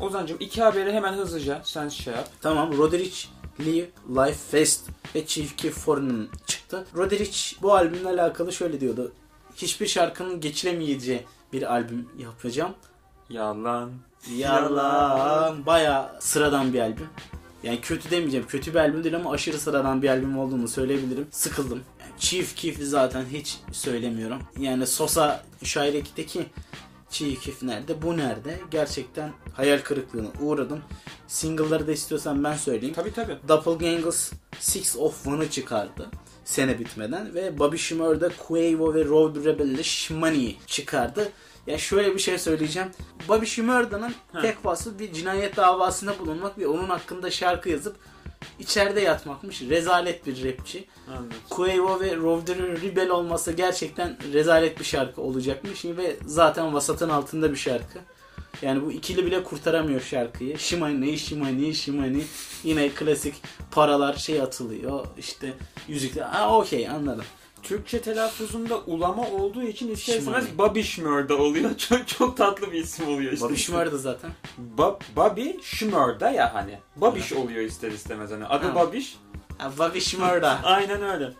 Ozancım 0.00 0.36
iki 0.40 0.62
haberi 0.62 0.92
hemen 0.92 1.12
hızlıca 1.12 1.60
sen 1.64 1.88
şey 1.88 2.14
yap. 2.14 2.28
Tamam 2.40 2.78
Roderick 2.78 3.28
Live 3.60 3.88
Life 4.10 4.38
Fest 4.50 4.88
ve 5.14 5.24
Keef 5.24 5.72
Foreign 5.74 6.26
çıktı. 6.46 6.84
Roderick 6.96 7.56
bu 7.62 7.74
albümle 7.74 8.08
alakalı 8.08 8.52
şöyle 8.52 8.80
diyordu. 8.80 9.12
Hiçbir 9.56 9.86
şarkının 9.86 10.40
geçilemeyeceği 10.40 11.24
bir 11.52 11.72
albüm 11.72 12.08
yapacağım. 12.18 12.72
Yalan. 13.30 13.90
Yalan. 14.36 15.66
Baya 15.66 16.16
sıradan 16.20 16.72
bir 16.72 16.80
albüm. 16.80 17.08
Yani 17.62 17.80
kötü 17.80 18.10
demeyeceğim. 18.10 18.46
Kötü 18.46 18.74
bir 18.74 18.78
albüm 18.78 19.04
değil 19.04 19.16
ama 19.16 19.30
aşırı 19.30 19.58
sıradan 19.58 20.02
bir 20.02 20.08
albüm 20.08 20.38
olduğunu 20.38 20.68
söyleyebilirim. 20.68 21.26
Sıkıldım. 21.30 21.80
Chief 22.18 22.56
Keef'i 22.56 22.86
zaten 22.86 23.24
hiç 23.32 23.56
söylemiyorum. 23.72 24.42
Yani 24.58 24.86
Sosa 24.86 25.42
şairekideki 25.64 26.46
Chief 27.10 27.40
Keef 27.40 27.62
nerede? 27.62 28.02
Bu 28.02 28.16
nerede? 28.16 28.60
Gerçekten 28.70 29.32
hayal 29.52 29.78
kırıklığına 29.78 30.28
uğradım. 30.40 30.80
Single'ları 31.26 31.86
da 31.86 31.92
istiyorsan 31.92 32.44
ben 32.44 32.56
söyleyeyim. 32.56 32.94
Tabi 32.94 33.12
tabi. 33.12 33.36
Doppelgangers 33.48 34.32
Six 34.60 34.96
of 34.96 35.26
One'ı 35.26 35.50
çıkardı 35.50 36.10
sene 36.44 36.78
bitmeden 36.78 37.34
ve 37.34 37.58
Bobby 37.58 37.76
Shmurda 37.76 38.28
Quavo 38.28 38.94
ve 38.94 39.04
Road 39.04 39.44
Rebel'le 39.44 39.82
Shmoney 39.82 40.58
çıkardı. 40.66 41.32
Ya 41.66 41.78
şöyle 41.78 42.14
bir 42.14 42.18
şey 42.18 42.38
söyleyeceğim. 42.38 42.88
Bobby 43.28 43.46
Shmurda'nın 43.46 44.14
tek 44.42 44.64
vasfı 44.64 44.98
bir 44.98 45.12
cinayet 45.12 45.56
davasında 45.56 46.18
bulunmak 46.18 46.58
ve 46.58 46.66
onun 46.66 46.88
hakkında 46.88 47.30
şarkı 47.30 47.68
yazıp 47.68 47.96
içeride 48.58 49.00
yatmakmış. 49.00 49.62
Rezalet 49.62 50.26
bir 50.26 50.44
rapçi. 50.44 50.84
Anladım. 51.08 51.36
Quavo 51.50 52.00
ve 52.00 52.16
Road 52.16 52.48
Rebel 52.82 53.10
olması 53.10 53.52
gerçekten 53.52 54.16
rezalet 54.32 54.78
bir 54.80 54.84
şarkı 54.84 55.22
olacakmış 55.22 55.84
ve 55.84 56.16
zaten 56.26 56.74
vasatın 56.74 57.08
altında 57.08 57.50
bir 57.50 57.56
şarkı. 57.56 57.98
Yani 58.62 58.82
bu 58.82 58.92
ikili 58.92 59.26
bile 59.26 59.42
kurtaramıyor 59.42 60.00
şarkıyı. 60.00 60.58
Shimani, 60.58 61.18
Shimani, 61.18 61.74
Shimani. 61.74 62.24
Yine 62.64 62.88
klasik 62.88 63.34
paralar 63.70 64.14
şey 64.14 64.40
atılıyor. 64.40 65.06
İşte 65.18 65.52
yüzükler. 65.88 66.22
Ha 66.22 66.58
okey 66.58 66.88
anladım. 66.88 67.24
Türkçe 67.64 68.02
telaffuzunda 68.02 68.78
ulama 68.78 69.28
olduğu 69.30 69.62
için 69.62 69.90
ister 69.90 70.18
istemez 70.18 70.44
Shmurda 70.82 71.36
oluyor. 71.36 71.76
Çok 71.78 72.08
çok 72.08 72.36
tatlı 72.36 72.72
bir 72.72 72.78
isim 72.78 73.08
oluyor 73.08 73.32
işte. 73.32 73.44
Bobby 73.46 73.54
Shmurda 73.54 73.98
zaten. 73.98 74.30
Ba- 74.78 75.00
Bobby 75.16 75.48
Shmurda 75.62 76.30
ya 76.30 76.54
hani. 76.54 76.78
Bobiş 76.96 77.32
oluyor 77.32 77.60
ister 77.60 77.90
istemez 77.90 78.30
hani. 78.30 78.46
Adı 78.46 78.66
Ha. 78.66 78.74
Bobiş. 78.74 79.16
Ha, 79.58 79.72
Bobby 79.78 79.98
Shmurda. 79.98 80.60
Aynen 80.64 81.02
öyle. 81.02 81.32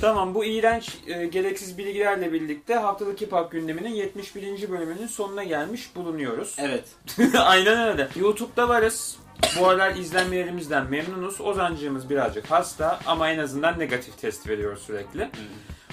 Tamam 0.00 0.34
bu 0.34 0.44
iğrenç 0.44 0.98
e, 1.06 1.26
gereksiz 1.26 1.78
bilgilerle 1.78 2.32
birlikte 2.32 2.74
haftalık 2.74 3.20
hip 3.20 3.32
hop 3.32 3.52
gündeminin 3.52 3.94
71. 3.94 4.70
bölümünün 4.70 5.06
sonuna 5.06 5.44
gelmiş 5.44 5.90
bulunuyoruz. 5.96 6.56
evet. 6.58 6.84
Aynen 7.38 7.88
öyle. 7.88 8.08
YouTube'da 8.16 8.68
varız. 8.68 9.16
Bu 9.58 9.68
aralar 9.68 9.94
izlenmelerimizden 9.94 10.90
memnunuz. 10.90 11.40
Ozancığımız 11.40 12.10
birazcık 12.10 12.50
hasta 12.50 13.00
ama 13.06 13.30
en 13.30 13.38
azından 13.38 13.78
negatif 13.78 14.18
test 14.18 14.48
veriyor 14.48 14.76
sürekli. 14.76 15.30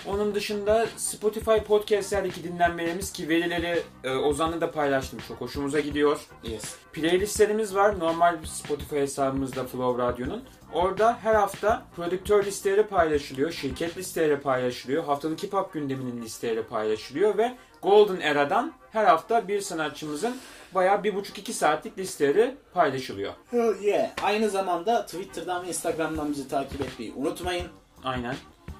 Onun 0.08 0.36
dışında 0.36 0.88
Spotify 0.98 1.58
podcastlerdeki 1.67 2.43
dinlenmelerimiz 2.43 3.12
ki 3.12 3.30
verileri 3.30 3.84
e, 4.04 4.10
Ozan'la 4.10 4.62
da 4.62 4.72
paylaştım. 4.72 5.20
Çok 5.28 5.41
hoşumuza 5.41 5.80
gidiyor. 5.80 6.20
Yes. 6.43 6.76
Playlistlerimiz 6.93 7.76
var. 7.76 8.00
Normal 8.00 8.38
Spotify 8.46 8.96
hesabımızda 8.96 9.63
Flow 9.63 10.04
Radyo'nun. 10.04 10.43
Orada 10.74 11.17
her 11.24 11.36
hafta 11.36 11.86
prodüktör 11.96 12.46
listeleri 12.46 12.84
paylaşılıyor. 12.84 13.52
Şirket 13.52 13.98
listeleri 13.98 14.39
paylaşılıyor. 14.39 15.04
Haftalık 15.04 15.43
hip 15.43 15.54
hop 15.54 15.74
gündeminin 15.74 16.22
listeleri 16.22 16.63
paylaşılıyor 16.63 17.38
ve 17.38 17.56
Golden 17.82 18.20
Era'dan 18.20 18.74
her 18.91 19.06
hafta 19.06 19.48
bir 19.48 19.62
sanatçımızın 19.62 20.38
bayağı 20.76 21.04
bir 21.04 21.15
buçuk 21.15 21.38
iki 21.38 21.54
saatlik 21.54 21.98
listeleri 21.98 22.56
paylaşılıyor. 22.74 23.34
Hell 23.52 23.82
yeah. 23.82 24.10
Aynı 24.24 24.50
zamanda 24.50 25.06
Twitter'dan 25.06 25.63
ve 25.63 25.67
Instagram'dan 25.67 26.32
bizi 26.32 26.48
takip 26.48 26.82
etmeyi 26.82 27.13
unutmayın. 27.13 27.67
Aynen. 28.04 28.36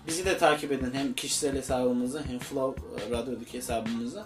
Bizi 0.08 0.26
de 0.26 0.38
takip 0.38 0.72
edin 0.72 0.92
hem 0.94 1.14
kişisel 1.14 1.56
hesabımızı 1.56 2.24
hem 2.24 2.40
Flow 2.40 2.82
e, 2.82 3.12
Radyo'daki 3.12 3.58
hesabımızı. 3.58 4.24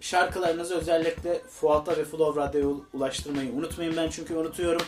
Şarkılarınızı 0.00 0.74
özellikle 0.74 1.42
Fuat'a 1.48 1.96
ve 1.96 2.04
Flow 2.04 2.40
Radyo'ya 2.40 2.76
ulaştırmayı 2.92 3.52
unutmayın 3.52 3.96
ben 3.96 4.08
çünkü 4.10 4.34
unutuyorum. 4.34 4.86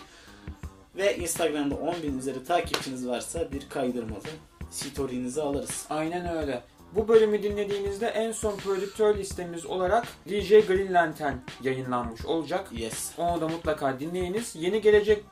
Ve 0.96 1.16
Instagram'da 1.16 1.74
10.000 1.74 2.18
üzeri 2.18 2.44
takipçiniz 2.44 3.08
varsa 3.08 3.52
bir 3.52 3.68
kaydırmalı 3.68 4.20
story'nizi 4.70 5.42
alırız. 5.42 5.86
Aynen 5.90 6.36
öyle. 6.36 6.62
Bu 6.92 7.08
bölümü 7.08 7.42
dinlediğinizde 7.42 8.06
en 8.06 8.32
son 8.32 8.56
prodüktör 8.56 9.18
listemiz 9.18 9.66
olarak 9.66 10.06
DJ 10.28 10.48
Green 10.48 10.94
Lantern 10.94 11.36
yayınlanmış 11.62 12.26
olacak. 12.26 12.68
Yes. 12.72 13.10
Onu 13.18 13.40
da 13.40 13.48
mutlaka 13.48 14.00
dinleyiniz. 14.00 14.56
Yeni 14.56 14.80
gelecek 14.80 15.24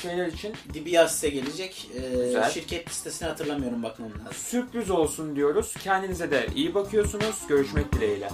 şeyler 0.00 0.26
için 0.26 0.54
DBS 0.74 1.12
size 1.12 1.28
gelecek. 1.28 1.90
Ee, 1.94 2.00
Güzel. 2.24 2.50
şirket 2.50 2.88
listesini 2.88 3.28
hatırlamıyorum 3.28 3.82
bakmam 3.82 4.10
lazım. 4.10 4.32
sürpriz 4.34 4.90
olsun 4.90 5.36
diyoruz. 5.36 5.74
Kendinize 5.84 6.30
de 6.30 6.46
iyi 6.56 6.74
bakıyorsunuz. 6.74 7.36
Görüşmek 7.48 7.92
dileğiyle. 7.92 8.28